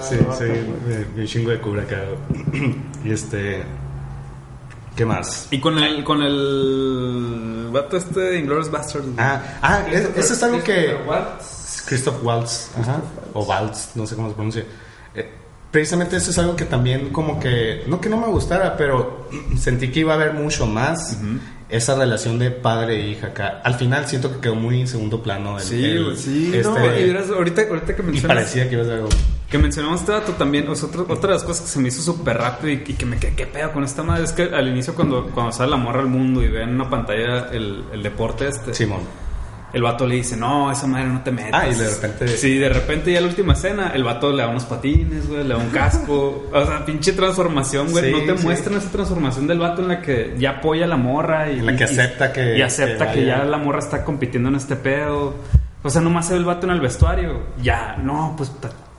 [0.03, 0.45] Sí, sí,
[1.15, 1.99] me chingo de cura acá.
[3.07, 3.63] y este.
[4.97, 5.49] ¿Qué más?
[5.51, 9.05] Y con el, con el vato este de Inglourious Basterds.
[9.05, 9.17] güey.
[9.19, 10.97] Ah, ah es- eso es algo que.
[11.07, 11.85] Waltz.
[11.87, 13.01] Christoph Waltz, ajá,
[13.33, 14.65] o Waltz, no sé cómo se pronuncia.
[15.15, 15.31] Eh,
[15.71, 17.85] precisamente eso es algo que también, como que.
[17.87, 21.19] No que no me gustara, pero sentí que iba a haber mucho más.
[21.69, 23.61] Esa relación de padre e hija acá.
[23.65, 25.59] Al final siento que quedó muy en segundo plano.
[25.59, 26.17] el- Sí, el-.
[26.17, 29.09] Sí, este, no, Y verás, ahorita, ahorita que y mencionas, parecía que iba a algo.
[29.51, 31.89] que mencionamos este dato también, o sea, otra, otra de las cosas que se me
[31.89, 34.25] hizo súper rápido y, y que me quedé, ¿qué pedo con esta madre?
[34.25, 36.89] Es que al inicio cuando, cuando sale la morra al mundo y ve en una
[36.89, 39.01] pantalla el, el deporte este, Simón.
[39.77, 41.53] El vato le dice, no, esa madre no te metas.
[41.63, 44.49] Ah, y de repente- Sí, de repente ya la última escena, el vato le da
[44.49, 46.47] unos patines, güey, le da un casco.
[46.53, 48.07] o sea, pinche transformación, güey.
[48.07, 48.45] Sí, no te sí.
[48.47, 51.59] muestran esa transformación del vato en la que ya apoya a la morra y...
[51.59, 54.55] En la que y- acepta que- Y acepta que ya la morra está compitiendo en
[54.55, 55.35] este pedo.
[55.83, 57.43] O sea, nomás se ve el vato en el vestuario.
[57.63, 58.51] Ya, no, pues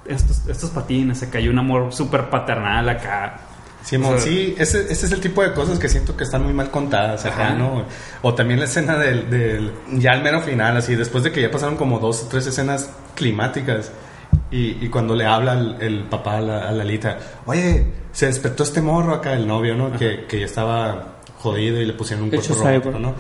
[0.06, 3.40] estos, estos patines, se cayó un amor súper paternal acá.
[3.88, 6.43] Simón, O sea, sí, ese, ese es el tipo de cosas que siento que están
[6.43, 7.52] muy mal contadas acá.
[7.52, 7.86] ¿no?
[8.21, 11.50] O también la escena del, del- ya al mero final, así, después de que ya
[11.50, 13.91] pasaron como dos o tres escenas climáticas,
[14.52, 18.63] y, y cuando le habla el, el papá a la, a Lalita, oye, se despertó
[18.63, 19.91] este morro acá, el novio, ¿no?
[19.97, 23.00] Que, que ya estaba jodido y le pusieron un cuerpo cyborg.
[23.00, 23.13] ¿no?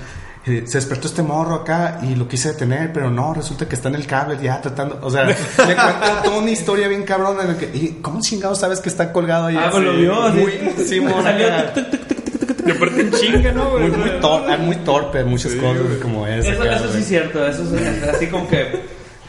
[0.47, 3.89] Eh, se despertó este morro acá y lo quise detener, pero no, resulta que está
[3.89, 4.99] en el cable ya tratando.
[5.01, 7.37] O sea, le cuenta toda una historia bien cabrón.
[7.43, 9.57] En el que, ¿y ¿Cómo chingado sabes que está colgado ahí?
[9.59, 10.37] Ah, pues lo vio, así.
[10.39, 11.73] Muy, Simón, Salió acá.
[11.73, 12.67] tuc, tuc, tuc, tuc, tuc, tuc.
[12.67, 13.89] Y aparte en chinga, ¿no, güey?
[13.89, 16.51] muy, muy, tor- muy torpe, muchas cosas como esa.
[16.53, 18.81] Eso, eso sí es cierto, eso es así como que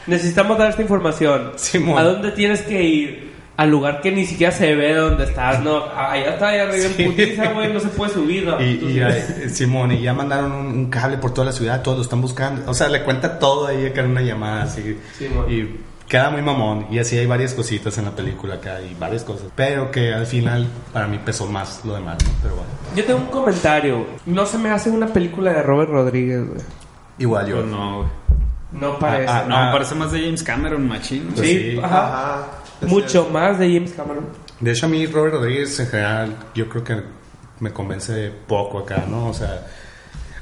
[0.07, 1.51] necesitamos dar esta información.
[1.55, 1.97] Simón.
[1.97, 3.28] ¿A dónde tienes que ir?
[3.59, 5.83] Al lugar que ni siquiera se ve dónde estás, ¿no?
[5.93, 7.03] Allá está, allá arriba Sí.
[7.03, 8.61] en putiza, güey, no se puede subir, ¿no?
[8.61, 8.99] Y, y, sí.
[9.01, 12.21] eh, Simón, y ya mandaron un, un cable por toda la ciudad, todos lo están
[12.21, 12.69] buscando.
[12.71, 14.97] O sea, le cuenta todo ahí acá en una llamada, así.
[15.17, 15.45] Simón.
[15.51, 15.75] y
[16.07, 16.87] queda muy mamón.
[16.89, 19.47] Y así hay varias cositas en la película acá y varias cosas.
[19.55, 22.31] Pero que al final, para mí pesó más lo demás, ¿no?
[22.41, 22.69] Pero bueno.
[22.95, 24.05] Yo tengo un comentario.
[24.25, 26.61] No se me hace una película de Robert Rodríguez, güey.
[27.17, 27.55] Igual yo.
[27.57, 28.09] Pues no, güey.
[28.71, 29.29] No parece.
[29.31, 29.69] ah, No, Ah.
[29.73, 31.29] parece más de James Cameron, machín.
[31.35, 31.79] Pues sí, sí.
[31.83, 32.07] ajá.
[32.07, 32.47] Ajá.
[32.81, 34.25] Mucho más de James Cameron.
[34.59, 37.01] De hecho, a mí Robert Rodríguez en general, yo creo que
[37.59, 39.27] me convence poco acá, ¿no?
[39.27, 39.67] O sea,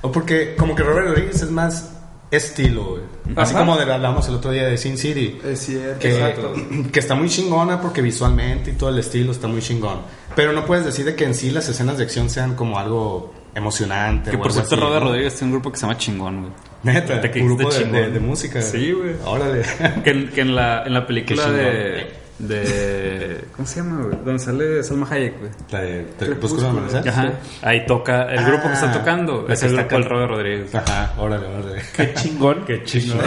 [0.02, 1.94] o porque como que Robert Rodríguez es más
[2.30, 3.02] estilo, güey.
[3.36, 5.40] Así como de, hablamos el otro día de Sin City.
[5.46, 6.00] Es cierto.
[6.00, 6.54] que, Exacto.
[6.92, 10.00] que está muy chingona porque visualmente y todo el estilo está muy chingón.
[10.36, 13.34] Pero no puedes decir de que en sí las escenas de acción sean como algo
[13.56, 14.30] emocionante.
[14.32, 15.10] Que o por cierto, así, Robert ¿no?
[15.10, 16.52] Rodríguez tiene un grupo que se llama Chingón, güey.
[16.84, 18.14] Neta, que un grupo de, de- chingón.
[18.14, 18.62] de música.
[18.62, 19.16] Sí, güey.
[19.26, 19.64] Órale.
[20.04, 22.08] Que, en- que en, la, en la película de,
[22.40, 23.46] de.
[23.56, 24.18] ¿Cómo se llama, güey?
[24.24, 25.52] Donde sale Salma Hayek, güey.
[25.72, 27.10] La de Crepúsculo de Amanecer.
[27.10, 27.32] Ajá.
[27.62, 28.32] Ahí toca.
[28.32, 30.76] El grupo que está Ah, tocando la es que el grupo del Robert Rodríguez.
[30.76, 31.82] Ajá, órale, órale.
[31.96, 32.66] Qué chingón.
[32.66, 33.20] Qué chingón,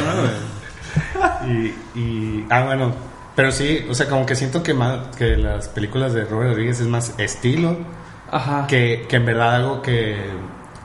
[1.47, 2.93] y, y, ah, bueno,
[3.37, 6.81] pero sí, o sea, como que siento que, más, que las películas de Robert Rodríguez
[6.81, 7.77] es más estilo
[8.31, 8.67] Ajá.
[8.67, 10.17] que, que en verdad algo que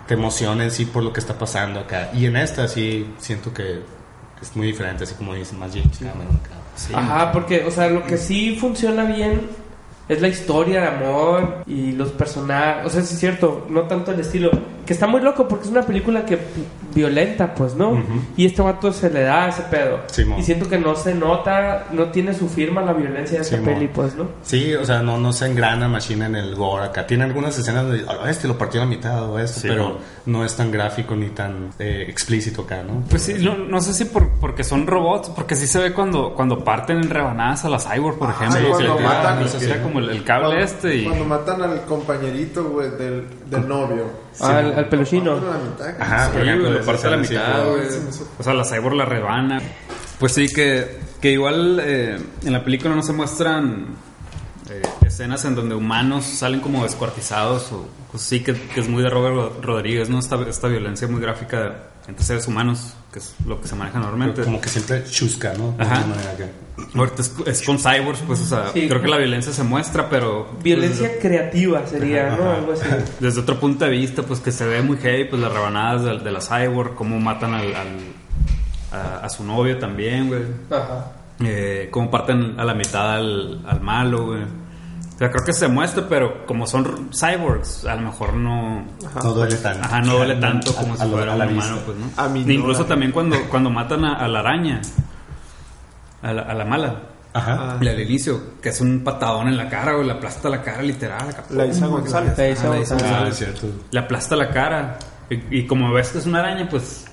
[0.07, 2.11] te emocione en sí por lo que está pasando acá.
[2.13, 3.81] Y en esta sí siento que
[4.41, 6.51] es muy diferente, así como dicen, más James Cameron acá.
[6.93, 9.41] Ajá, porque, o sea, lo que sí funciona bien
[10.07, 12.85] es la historia de amor y los personajes.
[12.85, 14.51] O sea, sí es cierto, no tanto el estilo.
[14.85, 16.37] Que está muy loco porque es una película que
[16.93, 18.01] violenta, pues, ¿no?
[18.37, 19.99] Y este vato se le da ese pedo.
[20.07, 20.39] Simón.
[20.39, 23.73] y siento que no se nota, no tiene su firma la violencia de esa Simón.
[23.73, 24.27] peli, pues, ¿no?
[24.43, 27.05] Sí, o sea, no, no se engrana Machine en el gore acá.
[27.07, 29.97] Tiene algunas escenas de, "Ah, este lo partió a la mitad o esto, Sí, pero
[30.27, 33.03] no es tan gráfico ni tan eh, explícito acá, ¿no?
[33.09, 36.33] Pues sí, no, no sé si por, porque son robots, porque sí se ve cuando,
[36.33, 38.59] cuando parten en rebanadas a la cyborg, por ejemplo.
[38.59, 39.67] sí, cuando matan, sí.
[39.83, 41.03] como el, el cable Cuando- este y.
[41.05, 44.24] Cuando matan al compañerito, güey, del, del novio.
[44.39, 45.35] Ah, al, al peluchino.
[45.35, 47.87] Matan a la mitad, Ajá, Sí, lo esa parte a la sí, mitad, güey.
[48.39, 49.61] O sea, la cyborg la rebana.
[50.19, 53.95] Pues sí, que, que igual eh, en la película no se muestran
[54.69, 59.03] eh, escenas en donde humanos salen como descuartizados o cosas así, que, que es muy
[59.03, 60.19] de Robert Rodríguez, ¿no?
[60.19, 64.43] Esta, esta violencia muy gráfica entre seres humanos, que es lo que se maneja normalmente.
[64.43, 65.71] Como que siempre chusca, ¿no?
[65.73, 65.95] De Ajá.
[65.97, 66.45] alguna manera acá.
[66.93, 68.87] Ahorita es, es con cyborgs, pues, o sea, Sí.
[68.87, 70.49] creo que la violencia se muestra, pero...
[70.61, 72.43] Violencia creativa sería, ¿no?
[72.43, 72.55] Ajá.
[72.57, 72.83] Algo así.
[73.19, 76.19] Desde otro punto de vista, pues que se ve muy heavy, pues las rebanadas de,
[76.19, 78.13] de la cyborg, cómo matan al, al-
[78.91, 80.43] a, a su novio también, güey.
[80.69, 81.11] Ajá.
[81.39, 84.41] Eh, cómo parten a la mitad al, al malo, güey.
[85.15, 88.85] O sea, creo que se muestra, pero como son cyborgs, a lo mejor no...
[89.23, 89.85] No duele tanto.
[89.85, 91.85] Ajá, no duele tanto A- como a si lo- fuera a un la humano, vista.
[91.85, 92.05] pues, ¿no?
[92.21, 94.81] A mí no, Incluso la- también cuando, cuando matan a, a la araña,
[96.21, 96.95] a la, a la mala,
[97.33, 97.77] Ajá.
[97.79, 100.81] la del inicio, que es un patadón en la cara, güey, le aplasta la cara
[100.81, 101.27] literal.
[101.49, 102.37] La Isa González.
[102.37, 103.17] La Isa Ah, la Isa González.
[103.23, 103.67] Ah, es cierto.
[103.91, 104.99] Le aplasta la cara.
[105.29, 107.05] Y, y como ves que es una araña, pues.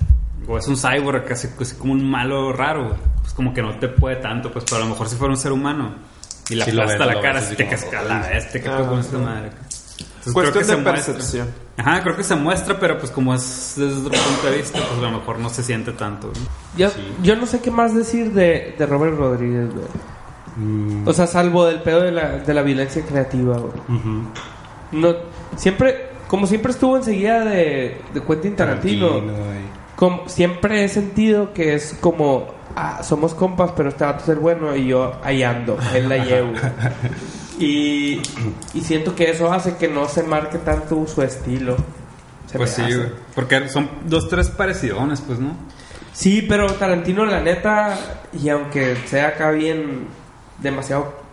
[0.47, 2.95] O es un cyborg, casi, casi como un malo raro.
[3.21, 4.65] Pues como que no te puede tanto, pues.
[4.65, 5.95] Pero a lo mejor si fuera un ser humano.
[6.49, 8.61] Y le Sí, aplasta la cara, así te como, casca la bestia.
[8.61, 9.07] ¿Qué Ah, pedo con sí.
[9.07, 9.47] esta madre?
[9.47, 11.13] Entonces, Cuestión creo que de se muestra.
[11.13, 11.47] percepción.
[11.77, 14.99] Ajá, creo que se muestra, pero pues como es desde otro punto de vista, pues
[14.99, 16.31] a lo mejor no se siente tanto.
[16.77, 16.89] Yo,
[17.21, 19.85] yo no sé qué más decir de, de Robert Rodríguez, güey.
[20.55, 23.73] Mm, O sea, salvo del pedo de la, de la violencia creativa, güey.
[24.91, 25.15] No,
[25.55, 29.21] siempre, como siempre estuvo enseguida de, de Quentin Tarantino,
[29.95, 34.39] como, siempre he sentido que es como, ah, somos compas, pero este vato es el
[34.39, 36.53] bueno y yo ahí ando, él la llevo.
[37.59, 38.21] y,
[38.73, 41.75] y siento que eso hace que no se marque tanto su estilo.
[42.47, 43.11] Se Pues sí, hace.
[43.35, 45.55] Porque son dos, tres parecidones, pues, ¿no?
[46.13, 47.97] Sí, pero Tarantino, la neta,
[48.31, 50.07] y aunque sea acá bien
[50.59, 51.23] demasiado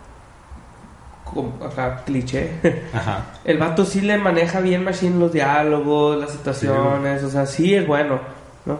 [1.63, 2.51] acá cliché,
[2.93, 3.25] Ajá.
[3.45, 7.87] el vato sí le maneja bien machine los diálogos, las situaciones, o sea, sí es
[7.87, 8.19] bueno,
[8.65, 8.79] ¿no?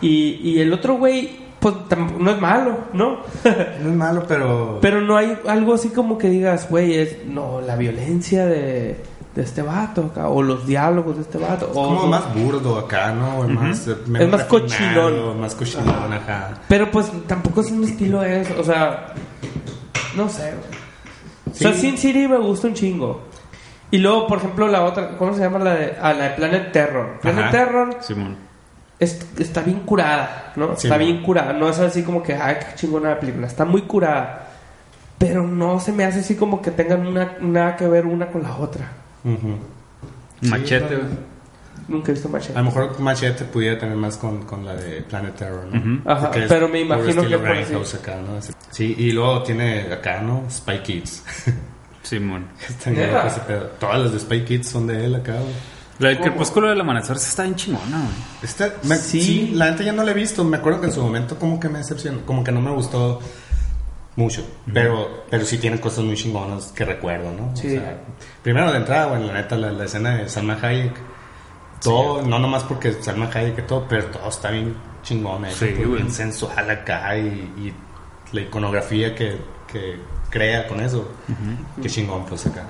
[0.00, 1.76] Y, y el otro güey, pues
[2.18, 3.20] no es malo, ¿no?
[3.82, 4.80] No es malo, pero.
[4.82, 9.02] pero no hay algo así como que digas, güey, es, no, la violencia de,
[9.34, 13.12] de este vato acá, o los diálogos de este vato, o como más burdo acá,
[13.12, 13.48] ¿no?
[13.48, 15.40] más, eh, Es más cochinón.
[15.40, 16.50] Más cochinón, ajá.
[16.68, 19.14] Pero pues tampoco es un estilo eso, o sea,
[20.16, 20.42] no sé.
[20.50, 21.50] güey.
[21.50, 21.80] O sea, Sí.
[21.80, 23.22] Sin City me gusta un chingo.
[23.90, 26.72] Y luego, por ejemplo, la otra, ¿cómo se llama la de, ah, la de Planet
[26.72, 27.20] Terror?
[27.22, 27.50] Planet Ajá.
[27.50, 28.36] Terror Simón.
[28.98, 30.76] Es- está bien curada, ¿no?
[30.76, 31.52] Sí, está bien curada.
[31.52, 33.46] No es así como que, ay, qué chingona la película.
[33.46, 34.48] Está muy curada.
[35.18, 38.42] Pero no se me hace así como que tengan una, nada que ver una con
[38.42, 38.90] la otra.
[39.24, 39.56] Ujú.
[40.42, 41.34] Machete, Sí, güey.
[41.88, 42.54] Nunca he visto Machete.
[42.58, 46.10] A lo mejor Machete pudiera tener más con, con la de Planet Terror, ¿no?
[46.10, 47.96] Ajá, es pero me imagino que así.
[47.96, 48.40] acá, ¿no?
[48.70, 50.42] Sí, y luego tiene acá, ¿no?
[50.50, 51.22] Spy Kids.
[52.02, 52.46] Simón.
[53.78, 55.73] Todas las de Spy Kids son de él acá, güey.
[55.98, 58.14] La del crepúsculo del amanecer sí está bien chingona, güey.
[58.42, 59.20] Esta- me- Sí.
[59.22, 59.50] sí.
[59.54, 60.42] la neta ya no la he visto.
[60.44, 63.20] Me acuerdo que en su momento como que me decepcionó, como que no me gustó
[64.16, 64.44] mucho.
[64.72, 67.52] Pero, pero sí tiene cosas muy chingonas que recuerdo, ¿no?
[67.52, 67.70] O Sí.
[67.70, 68.00] sea,
[68.42, 70.94] primero de entrada, bueno, la neta, la, la escena de Salma Hayek.
[71.82, 75.72] Todo, no nomás porque Salma Hayek y todo, pero todo está bien chingón, hecho, Sí,
[75.74, 76.00] güey.
[76.02, 77.26] bien sensual acá y,
[77.58, 77.74] y
[78.32, 79.36] la iconografía que,
[79.70, 79.96] que
[80.30, 81.08] crea con eso.
[81.82, 82.62] Qué chingón, pues acá.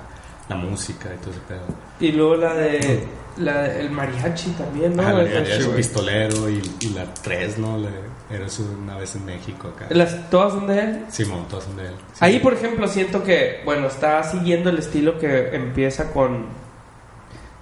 [0.49, 1.65] La música y todo ese pedo.
[1.99, 3.03] Y luego la de.
[3.37, 5.01] La de- el mariachi también, ¿no?
[5.03, 7.77] La- el pistolero y, y la 3, ¿no?
[7.77, 7.89] La,
[8.33, 9.87] eres una vez en México acá.
[9.89, 11.05] Las, todas son de él.
[11.09, 11.93] Simón, todas son de él.
[12.13, 12.19] Sí.
[12.21, 16.45] Ahí, por ejemplo, siento que, bueno, está siguiendo el estilo que empieza con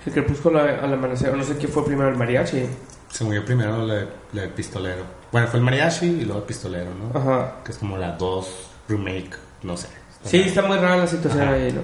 [0.05, 1.35] el crepúsculo al amanecer.
[1.35, 2.65] No sé quién fue primero, el mariachi.
[3.09, 5.03] Se murió primero la, la del pistolero.
[5.31, 7.17] Bueno, fue el mariachi y luego el pistolero, ¿no?
[7.19, 7.55] Ajá.
[7.63, 8.47] Que es como la 2
[8.89, 9.87] remake, no sé.
[10.23, 11.53] Sí, está muy rara la situación Ajá.
[11.53, 11.81] ahí, ¿no?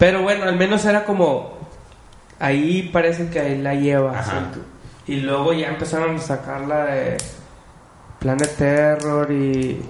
[0.00, 1.56] Pero bueno, al menos era como.
[2.40, 4.24] Ahí parece que ahí la lleva.
[5.06, 7.16] Y luego ya empezaron a sacar la de
[8.18, 9.80] Planet Terror y.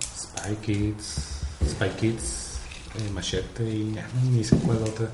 [0.00, 2.58] Spy Kids, Spy Kids,
[2.96, 5.06] eh, Machete y ya no ni sé cuál otra.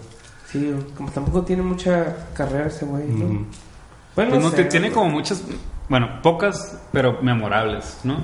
[0.51, 3.25] Sí, como tampoco tiene mucha carrera ese güey, ¿no?
[3.25, 3.47] Ujú.
[4.15, 5.43] Bueno, Pues no, sé, te- tiene como muchas,
[5.89, 8.23] bueno, pocas, pero memorables, ¿no?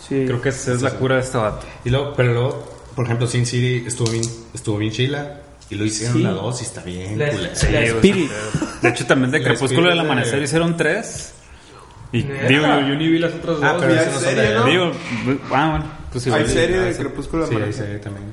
[0.00, 0.24] Sí.
[0.26, 1.64] Creo que esa es la cura de este vato.
[1.84, 5.40] Y luego, pero luego, por ejemplo, Sin City estuvo bien, estuvo bien chila.
[5.70, 6.22] Y lo hicieron Sí.
[6.22, 7.54] la 2 y está bien La- culera.
[7.54, 7.66] sí.
[7.72, 8.30] La Spirit.
[8.82, 11.32] De hecho, también de La Crepúsculo del Spirit de- Amanecer hicieron tres.
[12.12, 12.46] Y ¿Neta?
[12.48, 13.82] digo, yo, yo ni vi las otras Ah, dos.
[13.82, 14.64] pero Y eso hay no son serie, de ¿no?
[14.66, 14.92] Digo,
[15.52, 16.98] ah, bueno, pues igual Hay serie ah, de sí.
[17.00, 17.86] Crepúsculo Sí, de hay Amanecer.
[17.86, 18.26] serie también.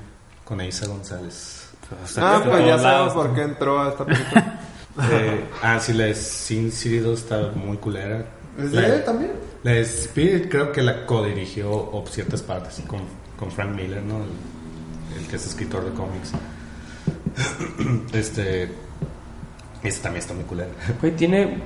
[0.43, 1.69] Con Eiza González.
[2.17, 4.59] Ah, de pues ya sabemos por qué entró a esta película.
[5.09, 8.25] Eh, ah, sí, la de Sin City 2 está muy culera.
[8.59, 9.31] ¿Es La de él también?
[9.63, 12.99] La de Spirit creo que la codirigió o ciertas partes con,
[13.39, 14.17] con Frank Miller, ¿no?
[14.17, 14.29] El,
[15.19, 16.31] el que es escritor de cómics.
[18.13, 18.69] este.
[19.83, 20.69] Este también está muy culera.
[21.01, 21.57] Güey, tiene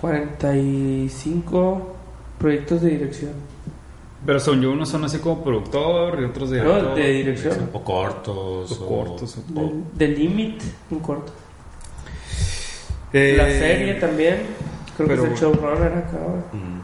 [0.00, 1.96] 45
[2.38, 3.32] proyectos de dirección.
[4.24, 6.94] Pero son yo, unos son así como productor y otros No, director.
[6.96, 7.70] de dirección.
[7.72, 8.72] O cortos.
[8.72, 11.32] O cortos, o- o- De Limit, un corto.
[13.12, 14.38] Eh, La serie también.
[14.96, 16.18] Creo pero- que es el showrunner acá.
[16.18, 16.62] güey.
[16.62, 16.75] Mm.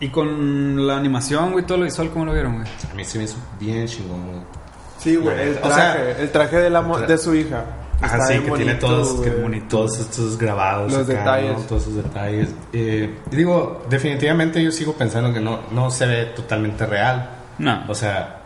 [0.00, 2.66] Y con la animación, güey, todo lo visual, ¿cómo lo vieron, güey?
[2.90, 4.40] A mí se me hizo bien chingón, güey.
[4.98, 7.64] Sí, güey, el O traje, sea, el traje de, la mo- tra- de su hija.
[8.00, 9.30] Ajá, Está sí, que tiene todos, que
[9.70, 10.92] todos estos grabados.
[10.92, 11.58] Los acá, detalles.
[11.58, 11.64] ¿no?
[11.64, 12.50] Todos esos detalles.
[12.74, 17.30] Eh, digo, definitivamente yo sigo pensando que no, no se ve totalmente real.
[17.58, 17.84] No.
[17.88, 18.42] O sea,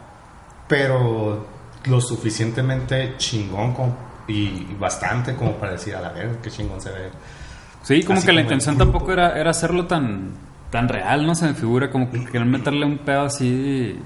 [0.68, 1.46] pero
[1.86, 3.96] lo suficientemente chingón como-
[4.28, 7.08] y bastante como para decir, a la verga, qué chingón se ve.
[7.82, 10.30] Sí, como Así que la como intención tampoco era, era hacerlo tan,
[10.70, 11.34] tan real, ¿no?
[11.34, 13.98] Se me figura como que querían meterle un pedo así,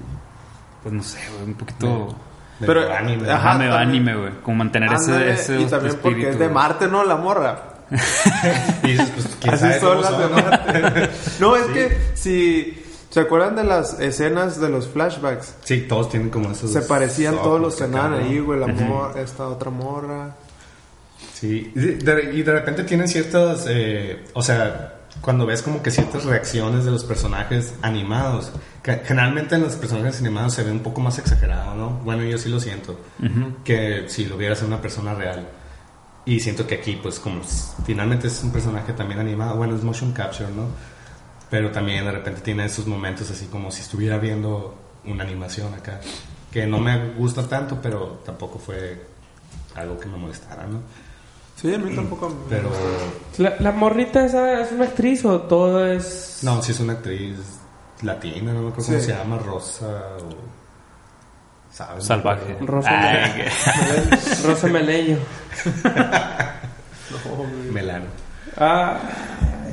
[0.83, 2.15] pues no sé, güey, un poquito...
[2.59, 3.29] De Pero, anime.
[3.29, 3.89] ajá, Ajá, medio también.
[3.89, 4.31] anime, güey.
[4.41, 6.47] Como mantener Ándale, ese, ese y también porque espíritu, es de.
[6.47, 7.03] Marte, ¿no?
[7.03, 7.63] La morra.
[8.83, 10.41] Y dices, pues, quién Así sabe son cómo las de.
[10.41, 11.09] Marte.
[11.41, 12.81] no, es que si...
[13.09, 15.55] ¿Se acuerdan de las escenas de los flashbacks?
[15.63, 16.71] Sí, todos tienen como esos.
[16.71, 18.59] Se parecían todos los que ahí, güey.
[18.59, 20.35] La morra, esta otra morra.
[21.33, 24.94] Sí, y de, y de repente tienen ciertas, eh, o sea,
[25.25, 28.51] cuando ves como que ciertas reacciones de los personajes animados,
[28.83, 31.89] que generalmente en los personajes animados se ve un poco más exagerado, ¿no?
[32.03, 32.99] Bueno, yo sí lo siento,
[33.63, 35.47] que si lo vieras en una persona real.
[36.25, 37.41] Y siento que aquí, pues como
[37.87, 40.67] finalmente es un personaje también animado, bueno, es motion capture, ¿no?
[41.49, 46.01] Pero también de repente tiene esos momentos así como si estuviera viendo una animación acá,
[46.51, 49.07] que no me gusta tanto, pero tampoco fue
[49.73, 50.81] algo que me molestara, ¿no?
[51.55, 52.35] Sí, a mí tampoco me...
[52.49, 52.69] Pero
[53.37, 56.39] La, la morrita esa es una actriz o todo es.
[56.43, 57.37] no, si es una actriz
[58.01, 59.05] latina, no me acuerdo cómo Sí.
[59.05, 59.87] se llama, Rosa
[60.19, 60.29] o
[61.73, 62.03] ¿sabes?
[62.05, 62.57] Salvaje.
[62.61, 63.35] Rosa, Ay, Meleño.
[63.35, 63.51] que-
[64.47, 65.17] Rosa Meleño.
[67.71, 68.05] Melano.
[68.57, 68.99] Ah,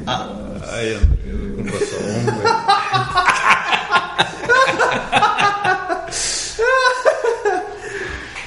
[0.06, 2.46] Ay, hombre, con razón, güey.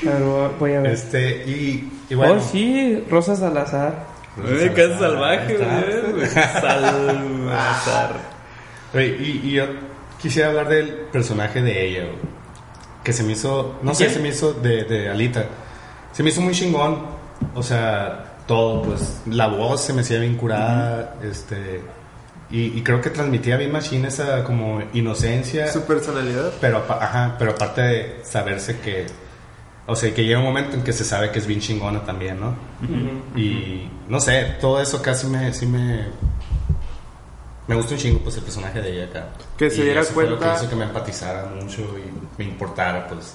[0.05, 0.91] Pero voy a ver.
[0.91, 4.15] Este y, y bueno, Oh, sí, Rosa Salazar.
[4.45, 6.27] Que es salvaje, güey.
[6.27, 8.11] Salazar.
[8.93, 9.65] Oye, y, y yo
[10.21, 12.15] quisiera hablar del personaje de ella, güey,
[13.03, 15.45] que se me hizo, no sé, se me hizo de, de Alita,
[16.11, 16.99] se me hizo muy chingón,
[17.53, 21.81] o sea, todo, pues la voz se me hacía bien curada, este
[22.49, 26.53] y, y creo que transmitía bien Machine esa como inocencia, Su personalidad.
[26.61, 29.05] pero ajá, pero aparte de saberse que
[29.87, 32.39] o sea, que llega un momento en que se sabe que es bien chingona también,
[32.39, 32.55] ¿no?
[33.35, 36.05] Y no sé, todo eso casi me sí me
[37.67, 39.27] me gusta un chingo pues el personaje de ella acá.
[39.57, 42.11] Que se Y diera eso fue lo cuenta- que hizo que me empatizara mucho y
[42.37, 43.33] me importara pues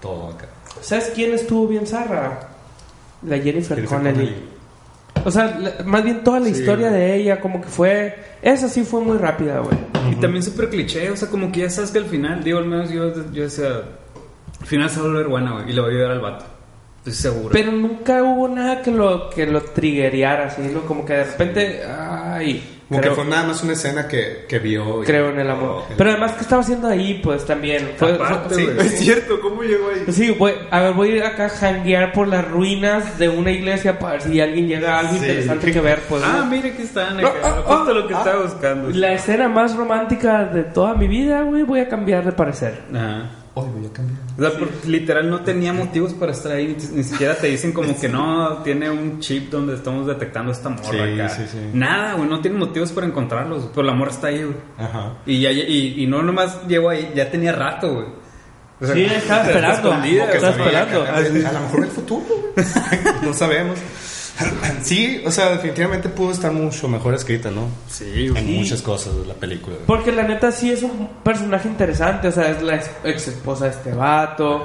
[0.00, 0.46] todo acá.
[0.80, 2.48] ¿Sabes quién estuvo bien zarra?
[3.22, 4.16] La Jennifer, Jennifer Connelly.
[4.26, 4.44] Connelly.
[5.24, 8.14] O sea, la- más bien toda la historia de ella, como que fue.
[8.42, 9.76] Esa sí fue muy rápida, güey.
[10.12, 12.66] Y también súper cliché, o sea, como que ya sabes que al final, digo, al
[12.66, 13.82] menos yo, yo decía,
[14.64, 16.44] al final se va a volver buena, güey, y le voy a ayudar al vato.
[16.98, 17.50] Estoy seguro.
[17.52, 20.80] Pero nunca hubo nada que lo, que lo triggereara, así, ¿no?
[20.86, 21.82] Como que de repente.
[21.86, 22.70] Ay.
[22.88, 25.02] Como creo, que fue nada más una escena que, que vio.
[25.02, 25.82] y- creo en el amor.
[25.98, 27.20] Pero además, ¿qué estaba haciendo ahí?
[27.22, 27.90] Pues también.
[27.98, 28.86] Fue, Aparte, fue- güey.
[28.86, 30.10] Es cierto, ¿cómo llegó ahí?
[30.12, 33.50] Sí, voy, a ver, voy a ir acá a janguear por las ruinas de una
[33.50, 35.18] iglesia para ver si alguien llega a algo Sí.
[35.18, 36.00] interesante que ver.
[36.08, 36.46] Pues, Ah, ¿no?
[36.46, 38.18] mira aquí están, Ah, acá, ah, justo ah, lo que ah.
[38.18, 38.90] estaba buscando.
[38.90, 42.80] La escena más romántica de toda mi vida, güey, voy a cambiar de parecer.
[42.94, 43.30] Ajá.
[43.56, 44.18] Hoy voy a cambiar.
[44.36, 47.72] O sea, por- literal no tenía motivos para estar ahí, ni, ni siquiera te dicen
[47.72, 51.28] como que no, tiene un chip donde estamos detectando esta morra Sí, acá.
[51.28, 51.58] sí, sí.
[51.72, 54.56] Nada, güey, no tiene motivos para encontrarlos, pero la morra está ahí, güey.
[54.76, 55.12] Ajá.
[55.24, 58.06] Y, ya, y, y no nomás llegó ahí, ya tenía rato, güey.
[58.80, 59.76] O sea, Sí, estaba está esperando.
[59.76, 60.50] escondida, que güey.
[60.50, 61.02] estaba esperando.
[61.04, 62.26] A, a lo mejor el futuro,
[62.56, 62.66] güey.
[63.22, 63.78] no sabemos.
[64.82, 67.68] Sí, o sea, definitivamente pudo estar mucho mejor escrita, ¿no?
[67.88, 68.30] Sí.
[68.34, 69.76] En muchas cosas de la película.
[69.86, 73.70] Porque la neta sí es un personaje interesante, o sea, es la ex esposa de
[73.70, 74.62] este vato,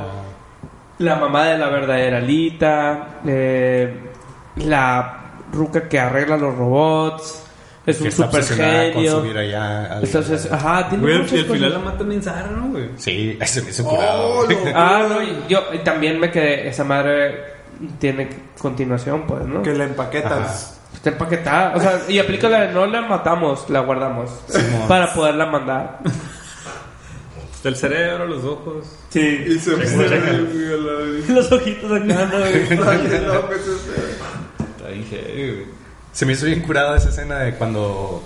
[0.97, 3.97] la mamá de la verdadera Lita, eh,
[4.57, 5.15] la
[5.53, 7.43] ruca que arregla los robots,
[7.85, 9.11] es Que un está super genio.
[9.21, 11.93] subir allá al- Entonces, ajá, tiene Güey, muchas y al final la cosas.
[11.93, 12.89] matan zarra, ¿no, güey?
[12.97, 14.45] Sí, ese me hizo curado.
[14.45, 14.57] güey.
[14.75, 17.58] Ah, no, y yo y también me quedé, esa madre
[17.99, 19.61] tiene continuación, pues, ¿no?
[19.61, 20.75] Que la empaquetas.
[20.93, 24.31] Está empaquetada, o sea, y aplica la de no la matamos, la guardamos
[24.87, 25.99] para poderla mandar.
[27.63, 28.85] El cerebro, los ojos.
[29.09, 29.19] Sí.
[29.47, 29.71] Y se
[31.31, 32.29] Los ojitos acá,
[35.09, 35.65] heavy, güey.
[36.11, 38.23] Se me hizo bien curada esa escena de cuando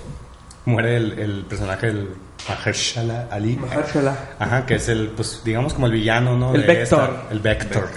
[0.66, 2.10] muere el, el personaje del
[2.48, 3.58] Mahershala Ali.
[3.58, 4.16] Mahershala.
[4.40, 6.56] Ajá, que es el, pues, digamos como el villano, ¿no?
[6.56, 7.04] El De Vector.
[7.10, 7.90] esta- el Vector.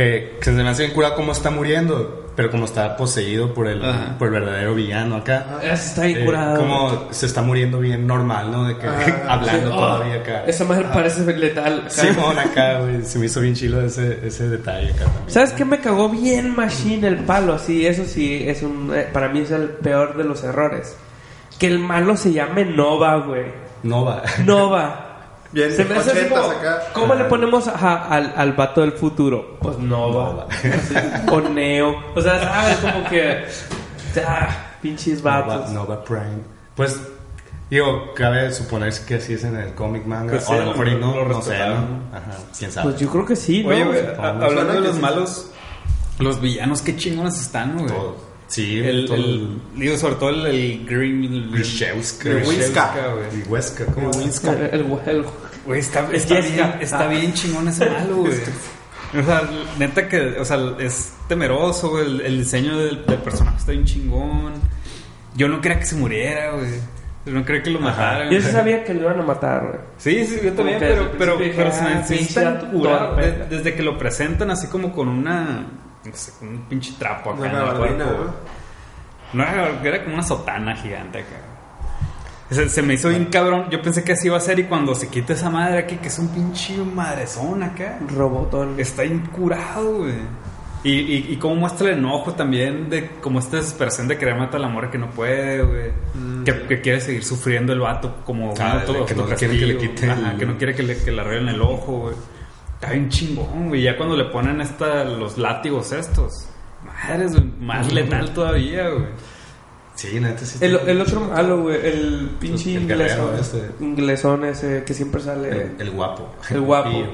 [0.00, 3.66] Que, que se me hace bien curado cómo está muriendo, pero como está poseído por
[3.68, 4.16] el, Ajá.
[4.18, 5.58] por el verdadero villano acá.
[5.62, 6.56] Ese está bien Eh, curado.
[6.58, 8.64] como se está muriendo bien normal, ¿no?
[8.64, 8.86] De que
[9.28, 10.44] hablando Oh, todavía acá.
[10.46, 11.80] Esa madre parece letal.
[11.80, 11.90] acá.
[11.90, 13.02] Simón acá, güey.
[13.04, 15.24] Se me hizo bien chilo ese, ese detalle acá también.
[15.30, 17.58] ¿Sabes qué me cagó bien Machine el palo?
[17.58, 20.96] Sí, eso sí, es un, eh, para mí es el peor de los errores.
[21.58, 23.44] Que el malo se llame Nova, güey.
[23.82, 24.22] Nova.
[24.46, 25.06] Nova.
[25.52, 26.82] Bien, Se me hace así 80s como, acá.
[26.92, 29.58] ¿Cómo le ponemos ajá, al, al vato del futuro?
[29.60, 30.46] Pues Nova.
[30.46, 30.48] Nova.
[31.32, 31.96] O Neo.
[32.14, 32.76] O sea, ¿sabes?
[32.78, 33.44] Como que...
[34.26, 34.48] Ah,
[34.80, 35.70] pinches Nova, vatos.
[35.70, 36.38] Nova Prime.
[36.76, 37.00] Pues,
[37.68, 40.30] digo, cabe suponer que así es en el cómic manga.
[40.32, 41.58] Pues o a lo mejor no, lo no sé.
[41.58, 41.74] ¿no?
[42.16, 42.90] Ajá, quién sabe.
[42.90, 43.70] Pues yo creo que sí, ¿no?
[43.70, 44.22] Oye, güey, supongo.
[44.22, 45.00] a- hablando de los sí.
[45.02, 45.50] malos,
[46.20, 47.88] los villanos, qué chingones están, güey.
[47.88, 48.30] Todo.
[48.48, 51.22] Sí, El, todo el- digo, sobre todo el, el Green.
[51.24, 52.30] el- Grishewska.
[52.30, 52.56] el güey.
[52.58, 54.10] Y Huesca, ¿cómo?
[54.10, 54.20] El,
[54.72, 55.24] el- el-
[55.66, 56.66] Güey, está, Es está, Jessica.
[56.68, 57.08] bien, está Ah.
[57.08, 58.32] bien chingón ese malo, güey.
[59.18, 59.42] O sea,
[59.78, 62.06] neta que, o sea, es temeroso, güey.
[62.06, 64.52] El, el diseño del, del personaje está bien chingón.
[65.34, 66.70] Yo no quería que se muriera, güey.
[67.26, 68.30] Yo no quería que lo mataran.
[68.30, 69.80] Yo sí sabía que lo iban a matar, güey.
[69.98, 74.68] Sí, sí, yo también, que pero, pero, pero se ah, desde que lo presentan así
[74.68, 75.66] como con una.
[76.04, 78.34] No sé, con un pinche trapo acá Una en el cuerpo.
[79.34, 81.36] No era, era como una sotana gigante acá.
[82.50, 83.66] Se, se me hizo bien cabrón.
[83.70, 86.08] Yo pensé que así iba a ser y cuando se quita esa madre aquí, que
[86.08, 87.98] es un pinche madrezón acá.
[88.08, 88.74] Robotón.
[88.78, 90.14] Está incurado, güey.
[90.82, 94.56] Y, y, y cómo muestra el enojo también de como esta desesperación de querer matar
[94.56, 96.44] a la morra que no puede, güey.
[96.44, 99.76] que, que quiere seguir sufriendo el vato como Ah, auto- que no quiere que le
[99.76, 102.14] quiten Ajá, el- que no quiere que le, que le arreglen el ojo, güey.
[102.74, 103.82] Está bien chingón, güey.
[103.82, 106.48] Ya cuando le ponen esta, los látigos estos.
[106.82, 107.44] Madres, güey.
[107.60, 109.04] Más letal todavía, güey.
[110.00, 110.56] Sí, neta, sí.
[110.62, 113.70] El, el otro malo, güey, el pinche El inglesón, este.
[113.80, 115.50] inglesón ese que siempre sale.
[115.50, 116.26] El, el guapo.
[116.48, 116.88] El guapo.
[116.90, 117.06] Y-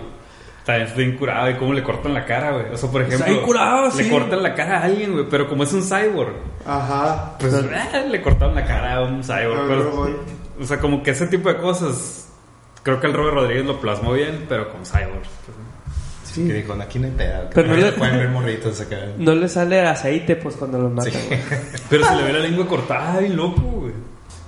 [0.61, 2.73] Está bien, curado y cómo le cortan la cara, güey.
[2.73, 4.11] O sea, por ejemplo, bien curado, le sí.
[4.11, 6.33] cortan la cara a alguien, güey, pero como es un cyborg,
[6.67, 7.37] Ajá.
[7.39, 9.67] pues eh, le cortaron la cara a un cyborg.
[9.69, 10.17] Pero-
[10.61, 12.29] o sea, como que ese tipo de cosas,
[12.83, 15.23] creo que el Robert Rodríguez lo plasmó bien, pero con cyborg.
[16.47, 17.51] Que dijo, aquí no hay pedo.
[17.55, 18.97] Pero no le- pueden ver morritos acá.
[19.19, 21.29] No le sale aceite, pues, cuando los matan, Sí.
[21.91, 23.93] Pero se le ve la lengua cortada y loco, güey.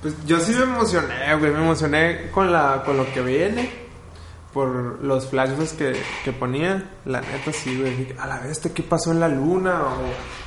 [0.02, 1.50] Pues yo sí me emocioné, güey.
[1.52, 3.70] Me emocioné con, la, con lo que viene.
[4.52, 5.92] por los flashes que,
[6.24, 6.88] que ponían.
[7.04, 7.94] La neta, sí, güey.
[7.96, 9.82] dije, A la vez, ¿qué pasó en la luna?
[9.82, 9.96] O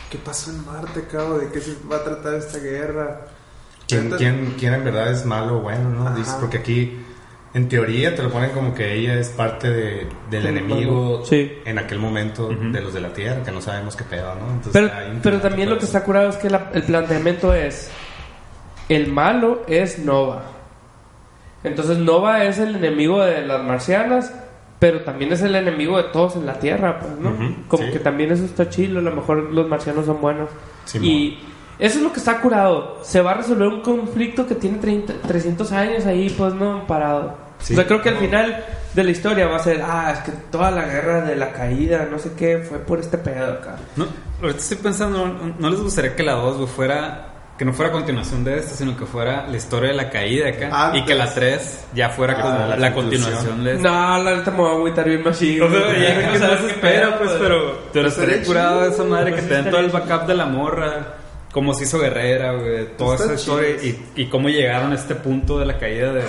[0.10, 1.40] ¿qué pasó en Marte, cabrón?
[1.42, 3.22] ¿De qué se va a tratar esta guerra?
[3.88, 6.08] ¿Quién, quién, quién en verdad es malo o bueno, no?
[6.08, 6.16] Ajá.
[6.16, 6.98] Dices, porque aquí,
[7.54, 11.52] en teoría, te lo ponen como que ella es parte de, del Sí, enemigo sí.
[11.66, 14.54] en aquel momento de los de la Tierra, que no sabemos qué pedo, ¿no?
[14.54, 14.92] Entonces,
[15.22, 17.92] Pero, también lo que está curado es que la- el planteamiento es:
[18.90, 20.44] el malo es Nova.
[21.64, 24.34] Entonces, Nova es el enemigo de las marcianas,
[24.80, 27.36] pero también es el enemigo de todos en la Tierra, pues, ¿no?
[27.68, 27.92] Como sí.
[27.92, 29.00] que también eso está chido.
[29.00, 30.50] A lo mejor los marcianos son buenos.
[30.86, 31.08] Simón.
[31.08, 31.40] y
[31.82, 33.00] eso es lo que está curado.
[33.02, 36.86] Se va a resolver un conflicto que tiene 30 300 años ahí, pues, ¿no?
[36.86, 37.36] Parado.
[37.58, 37.74] Sí.
[37.74, 38.64] o sea, creo que al final
[38.94, 42.08] de la historia va a ser: ah, es que toda la guerra de la caída,
[42.10, 43.78] no sé qué, fue por este pedo acá.
[43.96, 44.06] No,
[44.42, 47.92] ahorita estoy pensando, ¿no, no les gustaría que la 2 güey, fuera, que no fuera
[47.92, 50.70] continuación de esta, sino que fuera la historia de la caída acá?
[50.86, 51.02] Antes.
[51.02, 53.90] Y que la 3 ya fuera Ah, como la la, continuación de esta.
[53.90, 55.62] No, la neta me voy a agüitar bien machine.
[55.64, 59.32] O sea, ya que no qué espera, pedo, pues, pero, pero estaría curado esa madre
[59.32, 61.21] que pues, te den todo el backup de la morra,
[61.52, 65.60] cómo se hizo guerrera, güey, toda esa historia y, y cómo llegaron a este punto
[65.60, 66.28] de la caída de, de-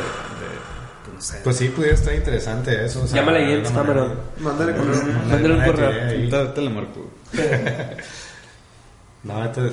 [1.05, 1.41] pues, no sé.
[1.45, 3.03] Pues sí, pudiera estar interesante eso.
[3.03, 4.15] o sea, Llámale James Cameron.
[4.39, 6.53] Mándale con Mándale- Mándale un correo.
[6.53, 7.11] te la marco.
[9.25, 9.71] No, neta,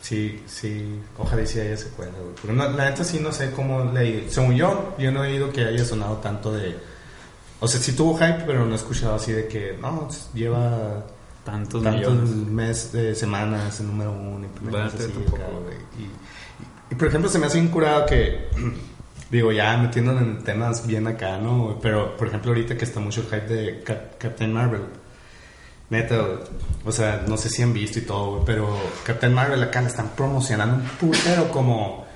[0.00, 2.34] sí, sí, ojalá y sí haya secuela, güey.
[2.34, 4.30] Porque no, la neta sí no sé cómo le...
[4.30, 6.74] Según yo, yo no he oído que haya sonado tanto de...
[7.60, 11.04] O sea, sí tuvo hype, pero no he escuchado así de que, no, lleva
[11.46, 15.46] Tantos, tantos meses, de semanas en número uno y primeras así, acá.
[15.98, 16.10] Y, y-
[16.90, 18.48] y, por ejemplo, se me hace incurado que...
[19.30, 21.78] Digo, ya metiéndonos en temas bien acá, ¿no?
[21.82, 24.82] Pero, por ejemplo, ahorita que está mucho el hype de Cap- Captain Marvel.
[25.90, 26.16] Neta,
[26.84, 30.10] o sea, no sé si han visto y todo, pero Captain Marvel acá la están
[30.16, 32.06] promocionando un putero como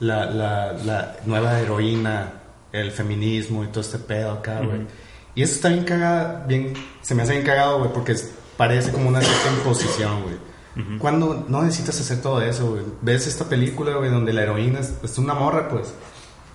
[0.00, 2.32] la, la, la nueva heroína,
[2.72, 4.82] el feminismo y todo este pedo acá, güey.
[5.36, 6.72] Y eso está bien cagado, bien,
[7.02, 8.14] se me hace bien cagado, güey, porque
[8.56, 10.98] parece como una cierta imposición, güey.
[10.98, 12.82] Cuando no necesitas hacer todo eso, güey.
[13.00, 15.94] Ves esta película, güey, donde la heroína es, es una morra, pues.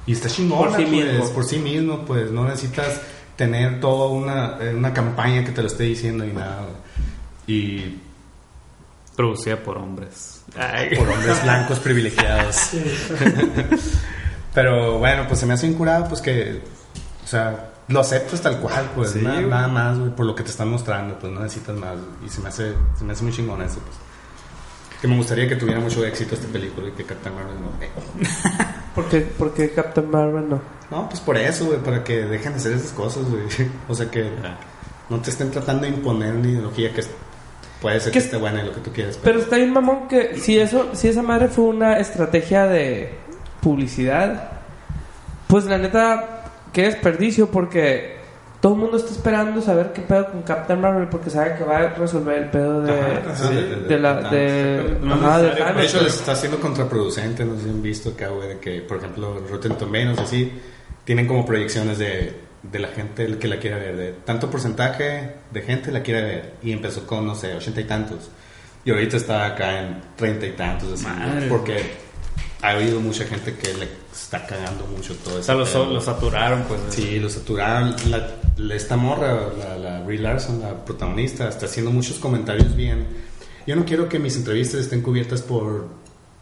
[0.05, 1.29] Y está chingona, Por sí pues, mismo.
[1.31, 2.29] por sí mismo, pues.
[2.29, 3.01] No necesitas
[3.35, 7.57] tener toda una, eh, una campaña que te lo esté diciendo y nada, güey.
[7.57, 7.99] Y
[9.15, 10.43] Producida por hombres.
[10.97, 12.57] por hombres blancos privilegiados.
[14.53, 16.61] Pero bueno, pues se me hace incurado, pues que,
[17.23, 20.43] o sea, lo aceptas tal cual, pues, Sí, nada, nada más, güey, por lo que
[20.43, 21.95] te están mostrando, pues no necesitas más.
[22.25, 23.95] Y se me hace, se me hace muy chingón eso, pues.
[25.01, 27.83] Que me gustaría que tuviera mucho éxito esta película y que Captain Marvel no.
[27.83, 27.89] eh.
[28.95, 30.61] ¿Por qué, por qué Captain Marvel no?
[30.91, 33.43] No, pues por eso, güey, para que dejen de hacer esas cosas, güey.
[33.89, 34.29] O sea, que
[35.09, 37.01] no te estén tratando de imponer una ideología que
[37.81, 39.17] puede ser que Que- esté buena y lo que tú quieras.
[39.23, 43.15] Pero está bien, mamón, que si eso, si esa madre fue una estrategia de
[43.61, 44.51] publicidad,
[45.47, 46.40] pues la neta,
[46.73, 48.19] qué desperdicio, porque
[48.61, 51.77] todo el mundo está esperando saber qué pedo con Captain Marvel, porque sabe que va
[51.79, 54.37] a resolver el pedo de, Ajá, de, de- de la, de-
[54.83, 55.77] de, No es ajá, de necesario, Thanos.
[55.81, 57.43] De hecho, les está siendo contraproducente.
[57.45, 60.51] No sé si han visto acá, güey, de que, por ejemplo, Rotten Tomatoes, así,
[61.05, 63.95] tienen como proyecciones de, de la gente que la quiere ver.
[63.97, 66.53] De tanto porcentaje de gente la quiere ver.
[66.61, 68.29] Y empezó con, no sé, ochenta y tantos.
[68.85, 71.05] Y ahorita está acá en treinta y tantos, así.
[71.07, 71.47] Madre.
[71.47, 71.77] Porque
[72.61, 75.45] ha habido mucha gente que le está cagando mucho todo O eso.
[75.45, 76.79] sea, los, los saturaron, pues.
[76.89, 77.95] Sí, lo saturaron.
[78.09, 83.07] La, la- esta morra, la, la Brie Larson, la protagonista, está haciendo muchos comentarios bien.
[83.65, 85.87] Yo no quiero que mis entrevistas estén cubiertas por,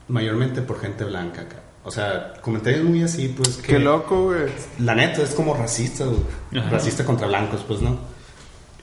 [0.07, 1.57] mayormente por gente blanca acá.
[1.83, 3.67] O sea, comentarios muy así, pues que...
[3.67, 4.47] Qué loco, güey.
[4.79, 6.19] La neta es como racista, güey.
[6.61, 6.69] Ajá.
[6.71, 7.97] Racista contra blancos, pues, ¿no?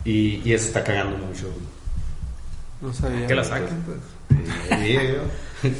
[0.04, 1.42] Y, y eso está cagando mucho.
[1.42, 1.76] güey.
[2.80, 3.26] No sabía.
[3.26, 3.98] Que la saquen, pues.
[4.80, 5.70] Sí, yo.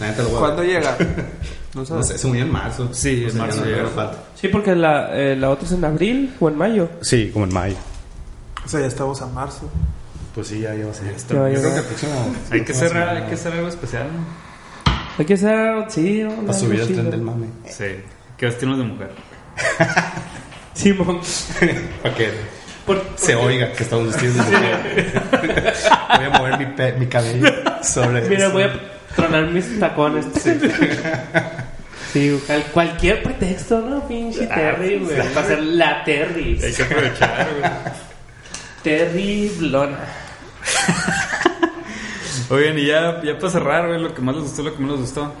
[0.00, 0.96] La neta lo voy a ¿Cuándo llega?
[1.74, 2.06] No No sabes.
[2.06, 2.88] sé, se unió en marzo.
[2.92, 3.76] Sí, en marzo no- llega.
[3.78, 4.18] ya no falta.
[4.36, 6.88] Sí, porque la, eh, la otra es en abril o en mayo.
[7.02, 7.74] Sí, como en mayo.
[8.64, 9.68] O sea, ya estamos a marzo.
[10.36, 11.08] Pues sí, ya, ya va a ser.
[11.08, 14.06] A Yo creo que próximo- Hay que cerrar, hay que hacer algo especial.
[15.18, 16.30] Hay que hacer, sí, ¿no?
[16.46, 17.46] Para subir el tren del mame.
[17.68, 17.84] Sí.
[18.36, 19.10] Que vestirnos de mujer.
[20.74, 21.20] Simón.
[22.02, 22.30] Para que
[22.86, 25.22] Por- se oiga que estamos vestidos de mujer.
[26.16, 27.48] Voy a mover mi, pe- mi cabello
[27.82, 28.52] sobre Mira, eso.
[28.52, 28.72] voy a
[29.16, 30.26] tronar mis tacones.
[32.12, 34.06] Sí, cual- cualquier pretexto, ¿no?
[34.06, 35.16] Pinche Terry, güey.
[35.36, 36.60] Va a ser la Terry.
[36.62, 37.70] Hay que aprovechar, güey.
[38.84, 39.98] Terry Blona.
[42.50, 45.00] Oigan, y ya, ya para cerrar, güey, lo que más les gustó, lo que menos
[45.00, 45.32] les gustó.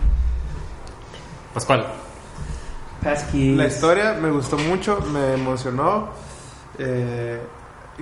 [1.52, 1.86] Pascual.
[3.02, 3.54] Pasky.
[3.54, 6.10] La historia me gustó mucho, me emocionó.
[6.78, 7.38] eh,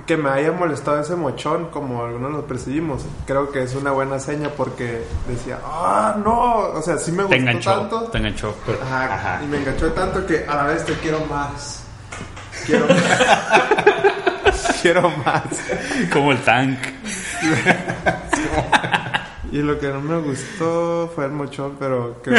[0.05, 3.03] que me haya molestado ese mochón, como algunos lo percibimos.
[3.25, 6.55] Creo que es una buena seña porque decía, ah, no.
[6.73, 7.71] O sea, sí me Te gustó enganchó.
[7.79, 8.01] tanto.
[8.05, 8.55] Te enganchó.
[8.83, 9.39] Ajá, Ajá.
[9.43, 11.83] Y me enganchó tanto que a la vez te quiero más.
[12.65, 12.99] Quiero más.
[14.81, 15.43] Quiero más.
[16.11, 16.77] Como el tank.
[19.51, 22.31] Y lo que no me gustó fue el mochón, pero que...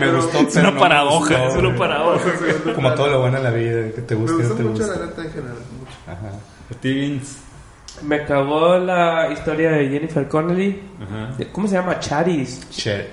[0.00, 2.30] Me gustó, Es una no me paradoja, gustó, es una paradoja.
[2.74, 4.62] Como todo lo bueno en la vida, que te me guste o no gustó te
[4.64, 4.98] mucho guste.
[5.00, 5.54] la neta en general.
[5.78, 5.92] mucho.
[6.06, 6.30] Ajá.
[6.70, 7.36] A ti, Vince.
[8.02, 10.82] Me acabó la historia de Jennifer Connelly.
[11.02, 11.36] Ajá.
[11.52, 11.98] ¿Cómo se llama?
[12.00, 12.66] Charis.
[12.70, 13.06] She-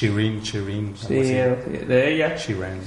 [0.00, 0.94] Shirin, Shirin.
[0.96, 2.34] Sí, de ella.
[2.36, 2.80] Shirin.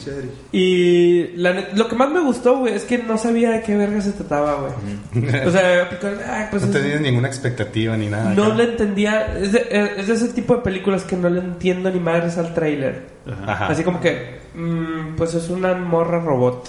[0.52, 4.02] Y la lo que más me gustó, güey, es que no sabía de qué verga
[4.02, 5.38] se trataba, güey.
[5.46, 8.34] O sea, porque, ay, pues No tenías ninguna expectativa ni nada.
[8.34, 8.56] no acá.
[8.56, 9.38] le entendía.
[9.38, 12.54] Es de, es de ese tipo de películas que no le entiendo ni madres al
[12.54, 13.04] trailer.
[13.46, 13.68] Ajá.
[13.68, 16.68] Así como que, mm, pues es una morra robot.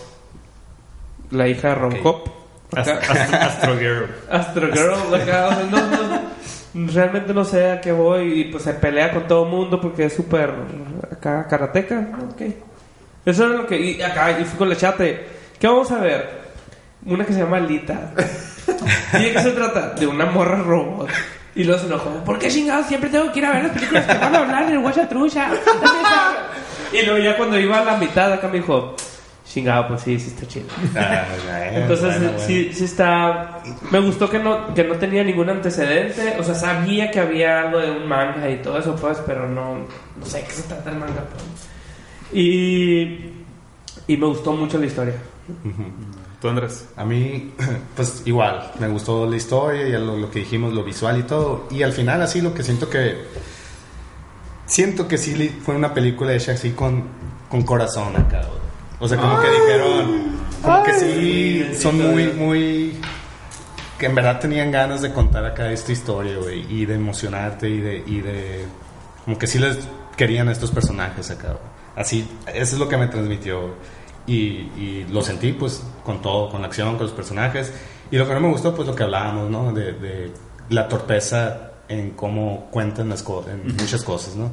[1.30, 2.28] La hija de Robocop.
[2.76, 4.06] Acá- Astro, Astro Girl.
[4.30, 6.20] Astro Girl, acá, o sea, no, no,
[6.74, 10.06] realmente no sé a qué voy y pues se pelea con todo el mundo porque
[10.06, 10.52] es súper
[11.10, 12.42] acá karateca, ok.
[13.24, 15.26] Eso era lo que, y acá, y fui con la chate,
[15.58, 16.44] ¿qué vamos a ver?
[17.06, 18.12] Una que se llama Lita.
[19.14, 19.90] ¿Y de qué se trata?
[19.90, 21.08] De una morra robot.
[21.54, 24.06] Y luego se enojó, ¿por qué chingados siempre tengo que ir a ver las películas
[24.06, 25.50] que van a hablar en el Guacha Trucha?
[26.92, 28.96] y luego ya cuando iba a la mitad acá me dijo,
[29.54, 30.66] chingado, pues sí, sí está chido.
[30.96, 31.24] Ah,
[31.72, 32.38] Entonces bueno, bueno.
[32.44, 33.62] sí, sí está...
[33.92, 36.36] Me gustó que no, que no tenía ningún antecedente.
[36.40, 39.76] O sea, sabía que había algo de un manga y todo eso, pues, pero no,
[40.18, 41.24] no sé de qué se trata el manga.
[41.30, 41.42] pues.
[42.32, 43.30] Y,
[44.08, 45.14] y me gustó mucho la historia.
[46.40, 46.88] ¿Tú, Andrés?
[46.96, 47.52] A mí,
[47.96, 51.68] pues igual, me gustó la historia y lo, lo que dijimos, lo visual y todo.
[51.70, 53.18] Y al final, así lo que siento que.
[54.66, 57.04] Siento que sí fue una película hecha así con,
[57.48, 58.40] con corazón acá.
[59.00, 60.34] O sea, como que dijeron.
[60.62, 63.00] Como que sí, son muy, muy.
[63.98, 66.66] Que en verdad tenían ganas de contar acá esta historia, güey.
[66.72, 68.02] Y de emocionarte y de.
[68.06, 68.64] Y de
[69.24, 69.78] como que sí les
[70.16, 71.48] querían a estos personajes acá.
[71.48, 71.74] güey.
[71.96, 73.74] Así, eso es lo que me transmitió.
[74.26, 77.72] Y, y lo sentí, pues, con todo, con la acción, con los personajes.
[78.10, 79.72] Y lo que no me gustó, pues, lo que hablábamos, ¿no?
[79.72, 80.32] De, de
[80.70, 84.50] la torpeza en cómo cuentan las cosas, en muchas cosas, ¿no?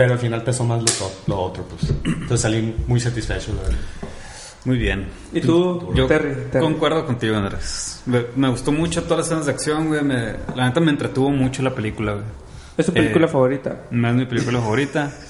[0.00, 0.82] Pero al final pesó más
[1.26, 1.92] lo, otro, pues.
[2.04, 3.78] Entonces salí muy satisfecho, la verdad.
[4.64, 5.08] Muy bien.
[5.30, 6.34] ¿Y tú, Yo Terry?
[6.50, 6.64] Terry?
[6.64, 8.00] concuerdo contigo, Andrés.
[8.06, 10.00] Me, me gustó mucho todas las escenas de acción, güey.
[10.02, 12.24] Me- la neta me entretuvo mucho la película, güey.
[12.78, 13.80] ¿Es tu película Eh, favorita?
[13.90, 15.12] No es mi película favorita.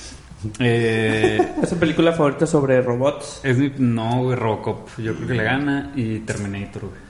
[0.59, 3.41] Eh, ¿Es tu película favorita sobre robots?
[3.43, 4.89] es mi, no, güey, Robocop.
[4.99, 5.93] Yo creo que le gana.
[5.97, 7.10] Y Terminator, güey.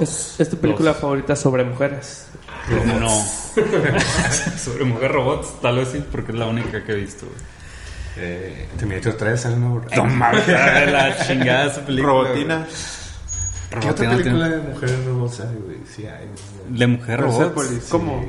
[0.00, 2.26] ¿Es, es tu película favorita sobre mujeres?
[2.98, 3.08] No.
[4.58, 7.26] Sobre mujer robots, tal vez sí, porque es la única que he visto.
[8.16, 9.58] Eh, Terminator 3, ¿sabes?
[9.58, 12.12] No, No mames, la chingada esa película.
[12.12, 12.66] Robotina.
[13.80, 15.78] ¿Qué otra película tiene- de mujeres robots hay, güey?
[15.94, 16.26] Sí hay.
[16.26, 16.78] güey.
[16.78, 17.38] De mujer robots.
[17.38, 17.84] Persepolis.
[17.90, 18.24] ¿Cómo?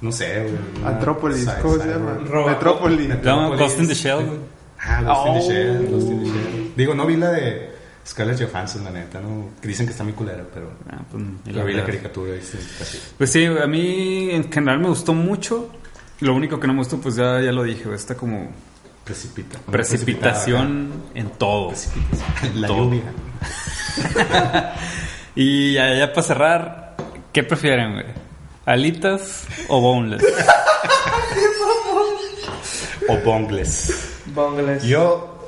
[0.00, 0.54] No sé, güey.
[0.80, 1.48] una Antrópolis.
[1.62, 2.18] ¿Cómo se llama?
[2.48, 3.08] Metrópolis.
[3.08, 4.38] Se llama Ghost in the Shell, güey.
[4.78, 5.50] Ah, Lost in the Oh.
[5.50, 6.72] Shell, Lost in the Shell.
[6.76, 7.75] Digo, no vi la de
[8.06, 9.50] Scarlett Johansson, la neta, ¿no?
[9.60, 10.70] Que dicen que está muy culera, pero...
[10.88, 11.22] Ah, pues,
[11.54, 13.00] La vi la caricatura y sí, está así.
[13.18, 15.70] Pues sí, a mí en general me gustó mucho.
[16.20, 18.48] Lo único que no me gustó, pues ya, ya lo dije, está como
[19.04, 19.58] Precipita.
[19.70, 21.68] precipitación en todo.
[21.70, 22.50] Precipitada.
[22.54, 22.76] La Todo.
[22.84, 23.02] lluvia.
[25.38, 26.96] Y ya, ya para cerrar,
[27.30, 28.06] ¿qué prefieren, güey?
[28.64, 30.22] ¿Alitas o boneless?
[33.08, 34.20] O bongless.
[34.34, 34.82] Bongles.
[34.82, 35.38] Yo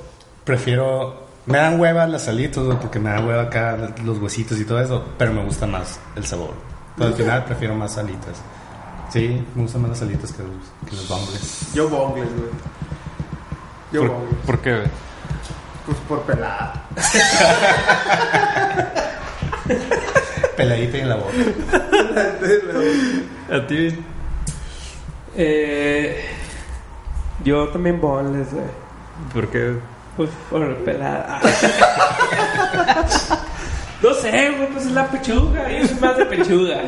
[0.44, 1.27] prefiero...
[1.49, 4.80] Me dan hueva las alitas, güey, porque me dan hueva acá los huesitos y todo
[4.80, 6.53] eso, pero me gusta más el sabor.
[6.96, 8.42] Pero al final prefiero más alitas.
[9.11, 10.51] Sí, me gustan más las alitas que los,
[10.88, 11.72] que los bongles.
[11.72, 12.51] Yo bongles, güey.
[13.92, 14.34] Yo ¿Por, bongles.
[14.44, 14.88] por qué, güey?
[15.86, 16.84] Pues por pelada.
[20.57, 21.32] Peladita y en la boca.
[23.57, 23.99] ¿A ti?
[25.36, 26.24] Eh,
[27.44, 28.64] yo también bonles, güey.
[29.32, 29.78] ¿Por qué?
[30.18, 31.40] Pues por pelada.
[34.02, 35.70] no sé, güey, pues es la pechuga.
[35.70, 36.80] Yo soy más de pechuga.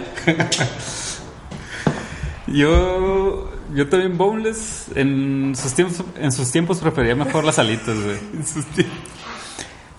[2.49, 4.87] Yo, yo también boneless.
[4.97, 8.19] En sus tiempos, en sus tiempos prefería mejor las alitas, güey.
[8.35, 8.99] En sus tiempos.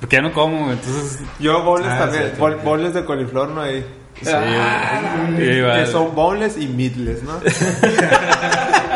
[0.01, 1.19] Porque ya no como, güey, entonces...
[1.39, 2.33] Yo bowls Ah, también.
[2.35, 3.85] sí, bowls de coliflor no hay.
[4.21, 5.37] Sí, güey.
[5.55, 5.85] Sí, vale.
[5.85, 7.39] Que son bowls y meatless, ¿no?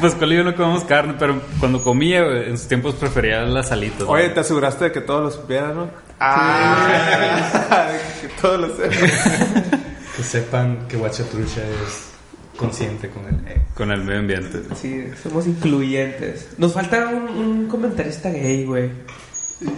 [0.00, 3.42] Que pues con yo no comemos carne, pero cuando comía, güey, en sus tiempos prefería
[3.42, 4.02] las alitas.
[4.08, 5.90] Oye, te aseguraste de que todos lo supieran, ¿no?
[6.18, 7.88] Ah,
[8.20, 9.80] que todos lo sepan.
[10.16, 12.10] Que sepan que Guachatrucha es
[12.56, 13.34] consciente con el...
[13.48, 14.60] eh, Con el medio ambiente.
[14.74, 16.48] Sí, somos incluyentes.
[16.58, 18.90] Nos falta un, un comentarista gay, güey.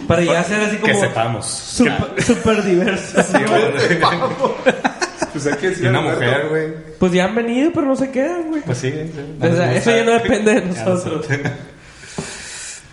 [0.07, 1.45] Para ya ser así que como sepamos.
[1.45, 3.21] super, super diverso.
[5.33, 6.73] Pues hay que decir una mujer, güey.
[6.99, 8.61] Pues ya han venido, pero no se quedan, güey.
[8.61, 8.91] Pues sí.
[8.91, 9.11] sí.
[9.41, 11.25] O sea, eso ya no depende de nosotros.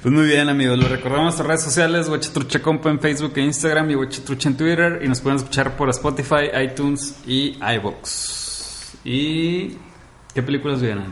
[0.02, 0.78] Pues muy bien, amigos.
[0.78, 5.00] Les recordamos nuestras redes sociales: Huachatrucha Compa en Facebook e Instagram y Huachatrucha en Twitter.
[5.04, 8.96] Y nos pueden escuchar por Spotify, iTunes y iBox.
[9.04, 9.76] ¿Y
[10.34, 11.04] qué películas vienen?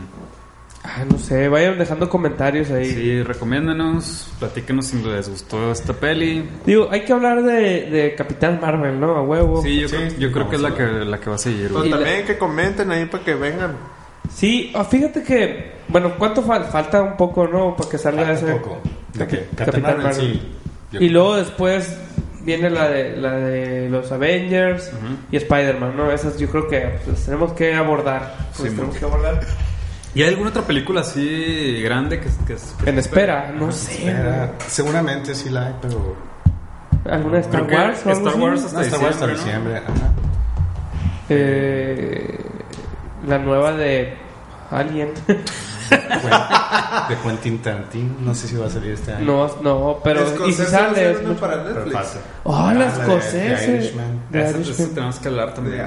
[0.91, 2.85] Ah, no sé, vayan dejando comentarios ahí.
[2.91, 6.49] Sí, recomiéndenos, platíquenos si les gustó esta peli.
[6.65, 9.15] Digo, hay que hablar de, de Capitán Marvel, ¿no?
[9.15, 9.61] A huevo.
[9.61, 11.71] Sí, yo, Sí, creo, yo creo que es la que, la que va a seguir.
[11.71, 11.87] Güey.
[11.87, 13.75] Y la- también que comenten ahí para que vengan.
[14.33, 17.75] Sí, ah, fíjate que, bueno, ¿cuánto fal- falta un poco, no?
[17.75, 18.51] Para que salga Falta ese.
[18.53, 18.77] poco.
[19.13, 19.37] ¿De qué?
[19.55, 20.41] Capi- Capitán Marvel, Marvel.
[20.91, 20.97] sí.
[20.99, 21.97] Y luego después
[22.41, 24.91] viene la de, la de los Avengers
[25.31, 26.11] y Spider-Man, ¿no?
[26.11, 28.35] Esas yo creo que pues, tenemos que abordar.
[28.57, 29.39] Pues, Sí, tenemos que abordar.
[30.15, 34.05] ¿Y hay alguna otra película así grande que, que, que En espera, no sé.
[34.07, 36.15] Era- seguramente sí la hay, pero.
[37.09, 38.41] ¿Alguna de Star Creo Wars o algo Star así?
[38.41, 39.79] Wars hasta No, Star Wars hasta diciembre, ¿no?
[39.79, 40.03] diciembre.
[40.03, 40.13] Ajá.
[41.29, 42.37] Eh,
[43.27, 44.15] la nueva de
[44.71, 45.09] Alien.
[47.09, 48.13] De Quentin Tarantino.
[48.21, 49.25] No sé si va a salir este año.
[49.25, 51.11] no, no, pero y si sale.
[51.11, 52.17] es mucho- para Netflix.
[52.43, 54.21] Oh, Ah, la Irishman.
[54.33, 55.85] eso tenemos que hablar también.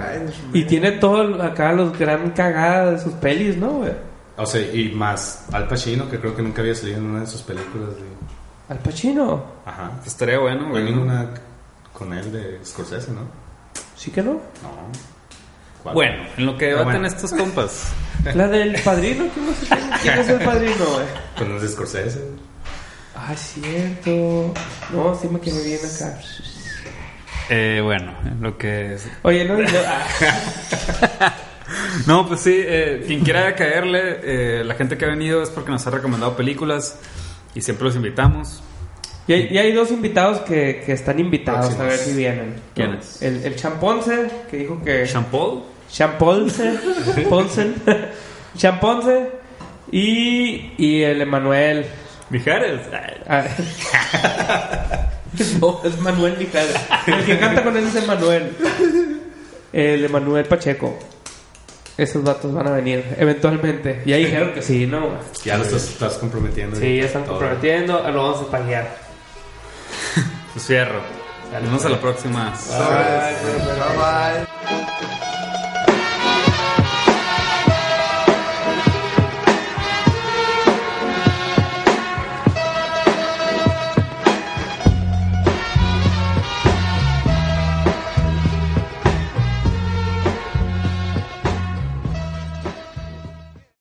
[0.52, 3.92] Y tiene todo acá los gran cagadas de sus pelis, ¿no, güey?
[4.36, 7.26] O sea, y más Al Pacino, que creo que nunca había salido en una de
[7.26, 7.90] sus películas.
[7.90, 8.02] De...
[8.68, 9.44] Al Pacino.
[9.66, 9.90] Ajá.
[10.06, 10.84] Estaría bueno, No güey.
[10.86, 11.30] hay ninguna
[11.92, 13.20] con él de Scorsese, ¿no?
[13.96, 14.32] ¿Sí que no?
[14.32, 14.40] No.
[15.82, 15.94] ¿Cuál?
[15.94, 17.06] Bueno, en lo que debaten bueno.
[17.08, 17.88] estos compas.
[18.34, 21.06] La del padrino, ¿quién, no sé quién- quién es el padrino, güey?
[21.36, 22.20] Con los de Scorsese.
[23.16, 24.54] Ah, cierto.
[24.92, 26.18] No, sí me quedé bien acá.
[27.50, 28.96] Eh, bueno, en lo que...
[29.22, 29.56] Oye, no,
[29.86, 31.34] ah,
[32.06, 35.70] No, pues sí, eh, quien quiera caerle, eh, la gente que ha venido es porque
[35.70, 36.98] nos ha recomendado películas
[37.54, 38.62] y siempre los invitamos.
[39.26, 42.54] y, hay, y hay dos invitados que, que están invitados a ver si vienen.
[42.74, 43.22] ¿Quiénes?
[43.22, 45.06] El, el Champonce, que dijo que...
[45.06, 45.64] ¿Champol?
[45.90, 46.78] Champonce.
[47.28, 47.72] Ponce.
[48.56, 49.30] Champonce.
[49.90, 51.84] Y, y el Emanuel.
[52.30, 52.80] Mijares.
[53.28, 53.44] Ah.
[55.60, 56.76] no, es Manuel Mijares.
[57.06, 58.56] El que canta con él es Emanuel.
[59.72, 60.98] El Emanuel Pacheco.
[62.02, 64.02] Esos datos van a venir eventualmente.
[64.04, 65.10] Ya dijeron que sí, ¿no?
[65.44, 66.74] Ya lo estás, estás comprometiendo.
[66.76, 67.38] Sí, ya están Todo.
[67.38, 68.10] comprometiendo.
[68.10, 68.96] Lo vamos a paguear.
[70.52, 71.00] Pues fierro.
[71.52, 72.52] Nos vemos a la próxima.
[72.68, 75.31] Bye bye.